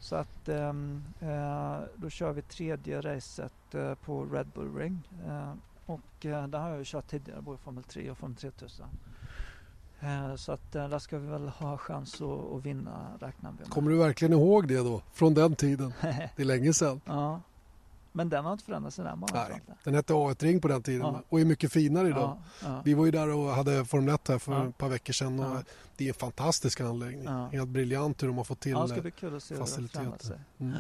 [0.06, 5.10] Så att um, uh, då kör vi tredje racet uh, på Red Bull Ring.
[5.28, 5.54] Uh,
[5.86, 8.86] och där har jag ju kört tidigare, både Formel 3 och Formel 3000.
[10.38, 13.70] Så att där ska vi väl ha chans att, att vinna räknar vi med.
[13.70, 15.02] Kommer du verkligen ihåg det då?
[15.14, 15.94] Från den tiden?
[16.36, 17.02] Det är länge sedan.
[17.06, 17.42] ja.
[18.16, 21.22] Men den har inte förändrats den Nej, den hette A1-ring på den tiden ja.
[21.30, 22.20] och är mycket finare idag.
[22.20, 22.82] Ja, ja.
[22.86, 25.64] Vi var ju där och hade Formel 1 här för ett par veckor sedan och
[25.98, 27.28] det är en fantastisk anläggning.
[27.28, 30.40] Helt briljant hur de har fått till ja, det ska bli kul att se faciliteter.
[30.58, 30.78] Mm.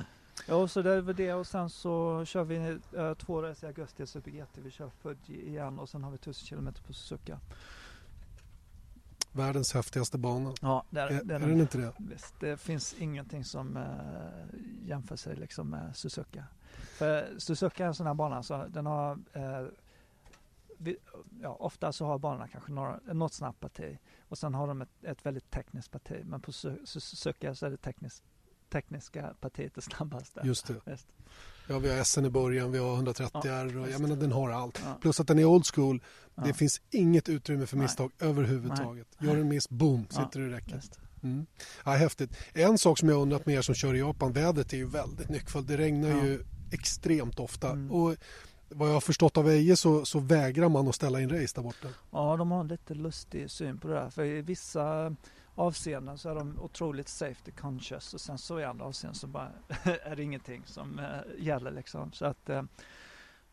[0.47, 3.67] Ja, så det är väl det och sen så kör vi äh, två race i
[3.67, 4.57] augusti i Super GT.
[4.63, 7.39] Vi kör Fuji igen och sen har vi 1000 km på Suzuka.
[9.31, 10.53] Världens häftigaste bana.
[10.61, 11.93] Ja, det är, är, är den inte det?
[11.97, 13.83] Visst, det finns ingenting som äh,
[14.87, 16.43] jämför sig liksom med Suzuka.
[16.75, 19.67] För Suzuka är en sån här bana så den har eh,
[20.77, 20.97] vi,
[21.41, 25.03] ja, ofta så har banorna kanske några, något snabbt parti och sen har de ett,
[25.03, 26.21] ett väldigt tekniskt parti.
[26.25, 28.23] Men på Suzuka så är det tekniskt,
[28.69, 30.41] tekniska partiet det snabbaste.
[30.43, 30.81] Just det.
[30.85, 31.07] Just.
[31.67, 34.31] Ja, vi har SN i början, vi har 130 ja, R och jag menar den
[34.31, 34.81] har allt.
[34.85, 34.97] Ja.
[35.01, 36.03] Plus att den är old school.
[36.35, 36.43] Ja.
[36.43, 38.29] Det finns inget utrymme för misstag Nej.
[38.29, 39.07] överhuvudtaget.
[39.17, 39.29] Nej.
[39.29, 40.99] Gör en miss, boom, sitter du i räcket.
[41.23, 41.45] Mm.
[41.85, 42.37] Ja, häftigt.
[42.53, 45.29] En sak som jag undrat med er som kör i Japan, vädret är ju väldigt
[45.29, 45.67] nyckfullt.
[45.67, 46.43] Det regnar ju
[46.79, 47.69] extremt ofta.
[47.69, 47.91] Mm.
[47.91, 48.15] Och
[48.69, 51.63] vad jag har förstått av Eje så, så, vägrar man att ställa in race där
[51.63, 51.87] borta.
[52.11, 54.09] Ja, de har en lite lustig syn på det där.
[54.09, 55.15] För i vissa
[55.55, 59.51] avseenden så är de otroligt safety conscious och sen så i andra avseenden så bara
[60.03, 61.05] är det ingenting som eh,
[61.45, 62.11] gäller liksom.
[62.11, 62.63] Så att eh,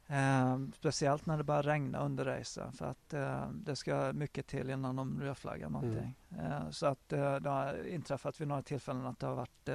[0.06, 4.70] eh, speciellt när det börjar regna under racen för att eh, det ska mycket till
[4.70, 6.14] innan de rödflaggar någonting.
[6.30, 6.52] Mm.
[6.52, 9.68] Eh, så att eh, det har inträffat vid några tillfällen att det har varit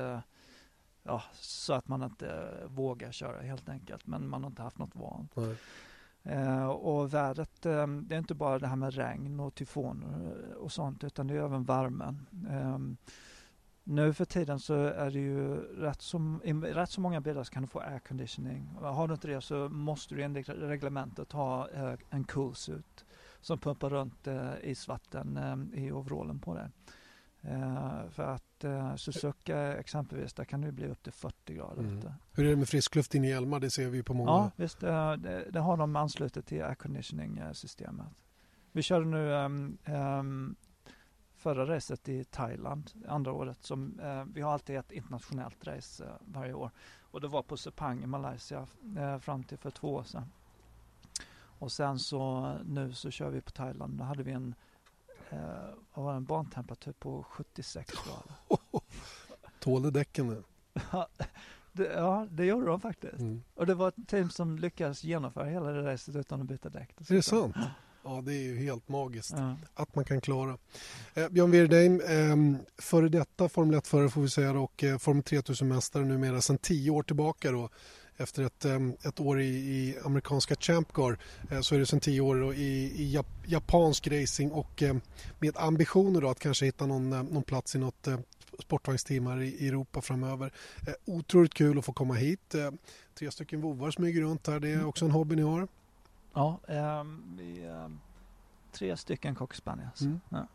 [1.08, 4.08] ja, så att man inte vågar köra helt enkelt.
[4.08, 5.28] Men man har inte haft något val.
[6.24, 10.72] Eh, och vädret, eh, det är inte bara det här med regn och tyfoner och
[10.72, 12.28] sånt utan det är även värmen.
[12.50, 12.78] Eh,
[13.84, 17.52] nu för tiden så är det ju rätt så, i rätt så många bilar så
[17.52, 18.70] kan du få air conditioning.
[18.82, 23.06] Har du inte det så måste du enligt reglementet ha eh, en coolsuit
[23.42, 26.70] som pumpar runt eh, isvatten eh, i overallen på dig.
[27.46, 31.82] Uh, för att uh, Suzuka exempelvis, där kan det bli upp till 40 grader.
[31.82, 32.10] Mm.
[32.32, 33.60] Hur är det med friskluft in i Hjälmar?
[33.60, 34.32] Det ser vi på många.
[34.32, 34.84] Ja, visst.
[34.84, 38.08] Uh, det, det, har de anslutit till air conditioning-systemet.
[38.72, 40.56] Vi körde nu um, um,
[41.36, 43.64] förra racet i Thailand, andra året.
[43.64, 44.02] Som,
[44.34, 46.72] vi har alltid ett internationellt race varje år.
[47.02, 48.68] Och det var på Sepang i Malaysia
[49.22, 50.32] fram till för två år sedan.
[51.60, 53.98] Och sen så nu så kör vi på Thailand.
[53.98, 54.56] Då hade vi en
[55.30, 55.40] eh,
[55.94, 58.62] var en bantemperatur på 76 grader.
[59.60, 60.28] Tålde däcken
[61.72, 61.94] det?
[61.94, 63.20] Ja, det gjorde de faktiskt.
[63.20, 63.44] Mm.
[63.56, 66.90] Och det var ett team som lyckades genomföra hela det racet utan att byta däck.
[67.10, 67.56] Är det sant?
[68.04, 69.56] Ja, det är ju helt magiskt ja.
[69.74, 70.58] att man kan klara.
[71.14, 76.06] Eh, Björn Wirdheim, eh, före detta Formel 1-förare får vi säga och eh, Formel 3000-mästare
[76.06, 77.52] numera sedan tio år tillbaka.
[77.52, 77.70] Då
[78.18, 78.66] efter ett,
[79.06, 81.18] ett år i, i amerikanska Champ Car
[81.52, 84.84] eh, så är det sedan tio år i, i japansk racing och
[85.40, 88.20] med ambitioner då att kanske hitta någon, eh, någon plats i något eh,
[88.60, 90.54] sportvagnsteam här i Europa framöver.
[91.06, 92.56] Otroligt kul att få komma hit.
[93.14, 94.60] Tre stycken vovvar smyger runt här.
[94.60, 95.68] Det är också en hobby ni har?
[96.34, 96.60] Ja,
[97.38, 97.98] vi är
[98.72, 100.02] tre stycken cockspaniels.
[100.02, 100.20] Mm.
[100.30, 100.48] Ja.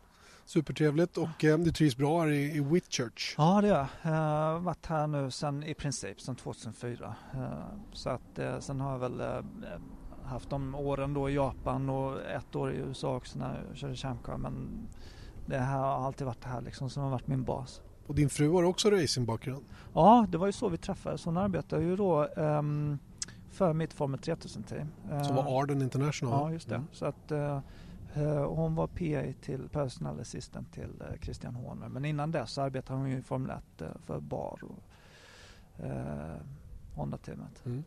[0.45, 3.35] Supertrevligt och eh, du trivs bra här i, i Whitchurch?
[3.37, 4.11] Ja det gör jag.
[4.11, 7.15] Har varit här nu sen, i princip sedan 2004.
[7.33, 7.39] Eh,
[7.93, 9.27] så att eh, sen har jag väl eh,
[10.23, 13.95] haft de åren då i Japan och ett år i USA också när jag körde
[13.95, 14.37] Chamcar.
[14.37, 14.87] Men
[15.45, 17.81] det här har alltid varit det här liksom som har varit min bas.
[18.07, 19.65] Och din fru har också racingbakgrund?
[19.93, 21.25] Ja, det var ju så vi träffades.
[21.25, 22.99] Hon arbetade ju då um,
[23.51, 24.87] för mitt Formel 3000-team.
[25.23, 26.33] Som var Arden International?
[26.33, 26.75] Ja, just det.
[26.75, 26.87] Mm.
[26.91, 27.59] Så att uh,
[28.15, 31.87] Eh, hon var PA till personal assistant till eh, Christian Horner.
[31.87, 34.83] Men innan dess arbetade hon i Formel 1 eh, för Bar och
[35.85, 36.37] eh,
[36.95, 37.65] Honda-teamet.
[37.65, 37.83] Mm.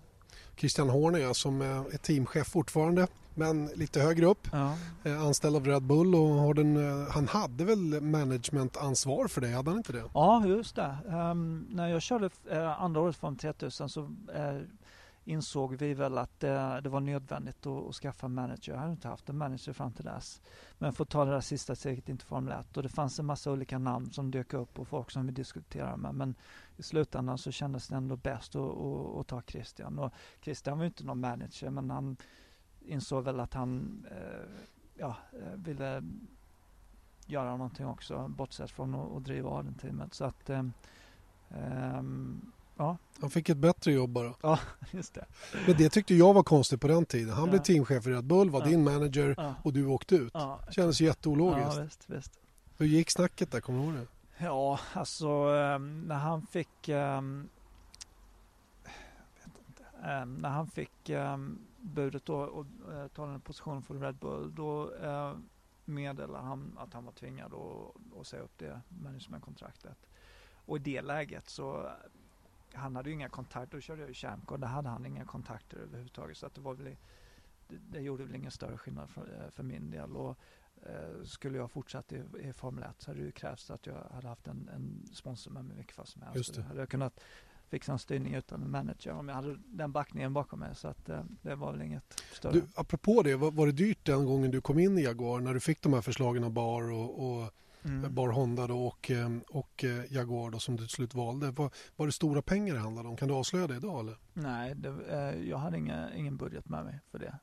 [0.56, 4.48] Christian Horner som är teamchef fortfarande men lite högre upp.
[4.52, 4.76] Ja.
[5.04, 9.78] Anställd av Red Bull och har den, han hade väl managementansvar för det, hade han
[9.78, 10.02] inte det?
[10.14, 10.98] Ja, just det.
[11.06, 12.30] Um, när jag körde
[12.78, 14.60] andra året från 3000 så uh,
[15.26, 18.72] insåg vi väl att det, det var nödvändigt att, att, skaffa en manager.
[18.72, 20.42] Jag hade inte haft en manager fram till dess.
[20.78, 23.18] Men för att ta det där sista steget in till Formel 1 och det fanns
[23.18, 26.14] en massa olika namn som dök upp och folk som vi diskuterade med.
[26.14, 26.34] Men
[26.76, 29.98] i slutändan så kändes det ändå bäst att, att, att ta Christian.
[29.98, 32.16] Och Christian var ju inte någon manager men han
[32.80, 34.64] insåg väl att han eh,
[34.94, 36.02] ja, eh, ville
[37.26, 40.14] göra någonting också bortsett från att, att driva den teamet.
[40.14, 40.64] Så att eh,
[41.48, 42.96] um, Ja.
[43.20, 44.34] Han fick ett bättre jobb bara.
[44.42, 44.58] Ja,
[44.90, 45.24] just det.
[45.66, 47.34] Men det tyckte jag var konstigt på den tiden.
[47.34, 47.50] Han ja.
[47.50, 48.66] blev teamchef i Red Bull, var ja.
[48.66, 49.54] din manager ja.
[49.62, 50.30] och du åkte ut.
[50.34, 50.60] Ja.
[50.70, 51.76] Kändes jätteologiskt.
[51.76, 52.40] Ja, visst, visst.
[52.76, 53.60] Hur gick snacket där?
[53.60, 54.06] Kommer du ihåg det?
[54.44, 57.48] Ja, alltså um, när han fick um,
[60.04, 64.54] um, när han fick um, budet då och uh, ta en position för Red Bull
[64.54, 65.36] då uh,
[65.84, 70.06] meddelade han att han var tvingad att, att säga upp det managementkontraktet.
[70.66, 71.90] Och i det läget så
[72.76, 75.78] han hade ju inga kontakter, då körde jag ju Chamco, där hade han inga kontakter
[75.78, 76.36] överhuvudtaget.
[76.36, 76.96] Så att det, var väl,
[77.68, 80.16] det, det gjorde väl ingen större skillnad för, eh, för min del.
[80.16, 80.38] Och,
[80.82, 84.08] eh, skulle jag fortsatt i, i Formel 1 så hade det ju krävts att jag
[84.10, 86.36] hade haft en, en sponsor med mig vilket fall som helst.
[86.36, 86.62] Just det.
[86.62, 87.20] Hade jag kunnat
[87.68, 90.74] fixa en styrning utan en manager om jag hade den backningen bakom mig.
[90.74, 92.52] Så att, eh, det var väl inget större.
[92.52, 95.54] Du, apropå det, var, var det dyrt den gången du kom in i Jaguar när
[95.54, 97.50] du fick de här förslagen av Bar och, och
[97.86, 98.14] mm.
[98.14, 101.50] Bar Honda då och, eh, och eh, Jaguar då, som du till slut valde.
[101.50, 103.16] Var, var det stora pengar det handlade om?
[103.16, 104.00] Kan du avslöja det idag?
[104.00, 104.18] Eller?
[104.32, 107.38] Nej, det, eh, jag hade inga, ingen budget med mig för det.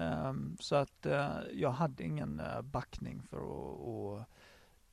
[0.00, 1.06] Um, så att
[1.52, 4.28] jag hade ingen backning för att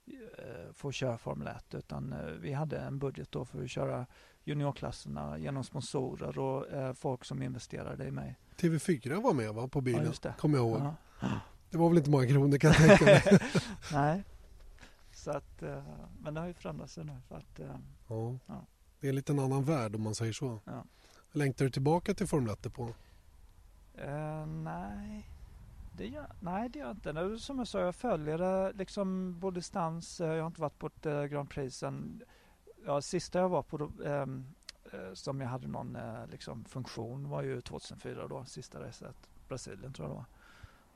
[0.08, 4.06] uh, få köra Formel 1 utan vi hade en budget då för att köra
[4.44, 8.40] juniorklasserna genom sponsorer och folk som investerade i mig.
[8.58, 10.82] TV4 var med va, på bilen, ja, kommer jag ihåg.
[11.22, 11.40] Ja.
[11.74, 13.40] Det var väl inte många kronor kan jag tänka mig.
[13.94, 14.24] Nej,
[15.24, 15.84] så att, eh,
[16.20, 17.18] men det har ju förändrats nu.
[17.28, 17.76] För att, eh,
[18.08, 18.38] ja.
[18.46, 18.66] ja.
[19.00, 20.60] Det är en liten annan värld om man säger så.
[20.66, 20.86] Ja.
[21.32, 22.84] Längtar du tillbaka till Formel 1 på?
[22.84, 25.30] Uh, nej,
[25.98, 27.40] Det gör, nej, det gör jag inte.
[27.40, 30.20] Som jag sa, jag följer det liksom på distans.
[30.20, 32.24] Jag har inte varit på ett eh, Grand Prix sen...
[32.86, 34.54] Ja, sista jag var på ehm,
[34.94, 39.16] eh, som jag hade någon eh, liksom, funktion var ju 2004 då, sista racet.
[39.48, 40.26] Brasilien tror jag det var.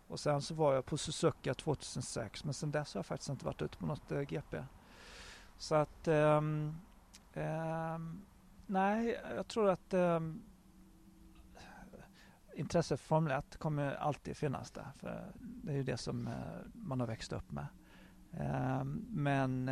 [0.08, 3.46] Och sen så var jag på Suzuka 2006 men sen dess har jag faktiskt inte
[3.46, 4.64] varit ute på något eh, GP.
[5.58, 6.78] Så att um,
[7.34, 8.22] um,
[8.68, 10.42] nej, jag tror att um,
[12.56, 14.92] intresset för Formel 1 kommer alltid finnas där.
[14.96, 16.34] För det är ju det som uh,
[16.74, 17.68] man har växt upp med.
[19.08, 19.72] men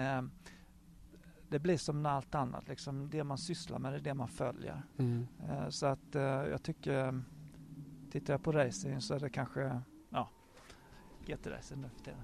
[1.49, 2.67] det blir som allt annat.
[2.67, 4.83] Liksom det man sysslar med det är det man följer.
[4.97, 5.27] Mm.
[5.49, 6.15] Uh, så att
[6.49, 7.23] jag tycker,
[8.11, 9.81] tittar jag på racing så är det kanske
[11.26, 12.21] GT-racing nu för tiden.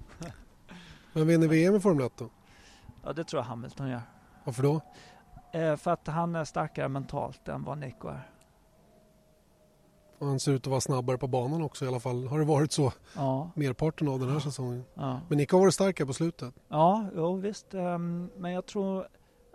[1.14, 2.30] Men vinner VM i Formel 1 då?
[3.04, 4.02] Ja, det tror jag Hamilton gör.
[4.44, 4.82] Varför då?
[5.54, 8.32] Eh, för att han är starkare mentalt än vad Nico är.
[10.20, 12.28] Och han ser ut att vara snabbare på banan också i alla fall.
[12.28, 13.52] Har det varit så ja.
[13.56, 14.84] merparten av den här säsongen.
[14.94, 15.20] Ja.
[15.28, 16.54] Men Nico har varit starkare på slutet.
[16.68, 17.74] Ja, jo, visst.
[17.74, 19.08] Um, men jag tror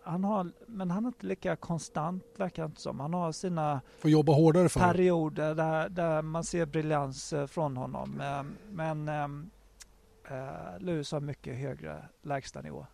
[0.07, 3.01] han har, men han är inte lika konstant verkar inte som.
[3.01, 7.77] Han har sina Får jobba hårdare för perioder där, där man ser briljans eh, från
[7.77, 8.21] honom.
[8.21, 12.87] Ehm, men äh, Lewis har mycket högre lägstanivå.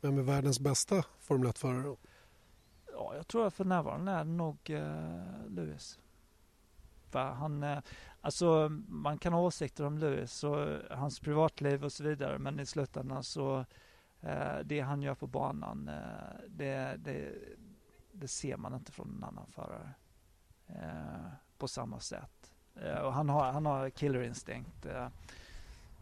[0.00, 1.96] Vem är världens bästa Formel 1-förare då?
[2.92, 5.98] Ja, jag tror att för närvarande är det nog äh, Lewis.
[7.10, 7.78] För han, äh,
[8.20, 12.66] alltså man kan ha åsikter om Lewis och hans privatliv och så vidare men i
[12.66, 13.64] slutändan så Eh,
[14.64, 17.32] det han gör på banan, eh, det, det,
[18.12, 19.90] det, ser man inte från en annan förare
[20.66, 22.52] eh, på samma sätt.
[23.02, 24.86] och han har, han har killerinstinkt.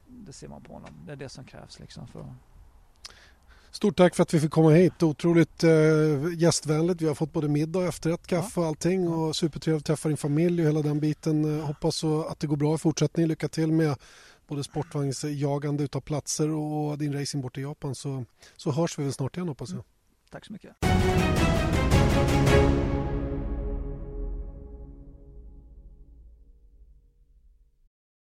[0.06, 0.90] det ser man på honom.
[1.06, 2.34] Det är det som krävs liksom för
[3.70, 5.02] Stort tack för att vi fick komma hit.
[5.02, 5.70] Otroligt eh,
[6.36, 7.02] gästvänligt.
[7.02, 9.08] Vi har fått både middag efterrätt, kaffe och allting.
[9.08, 11.60] Och supertrevligt att träffa din familj och hela den biten.
[11.60, 13.28] hoppas så att det går bra i fortsättningen.
[13.28, 13.96] Lycka till med
[14.48, 18.24] både sportvagnsjagande utav platser och din racing bort i Japan så,
[18.56, 19.74] så hörs vi väl snart igen hoppas jag.
[19.74, 19.84] Mm.
[20.30, 20.72] Tack så mycket.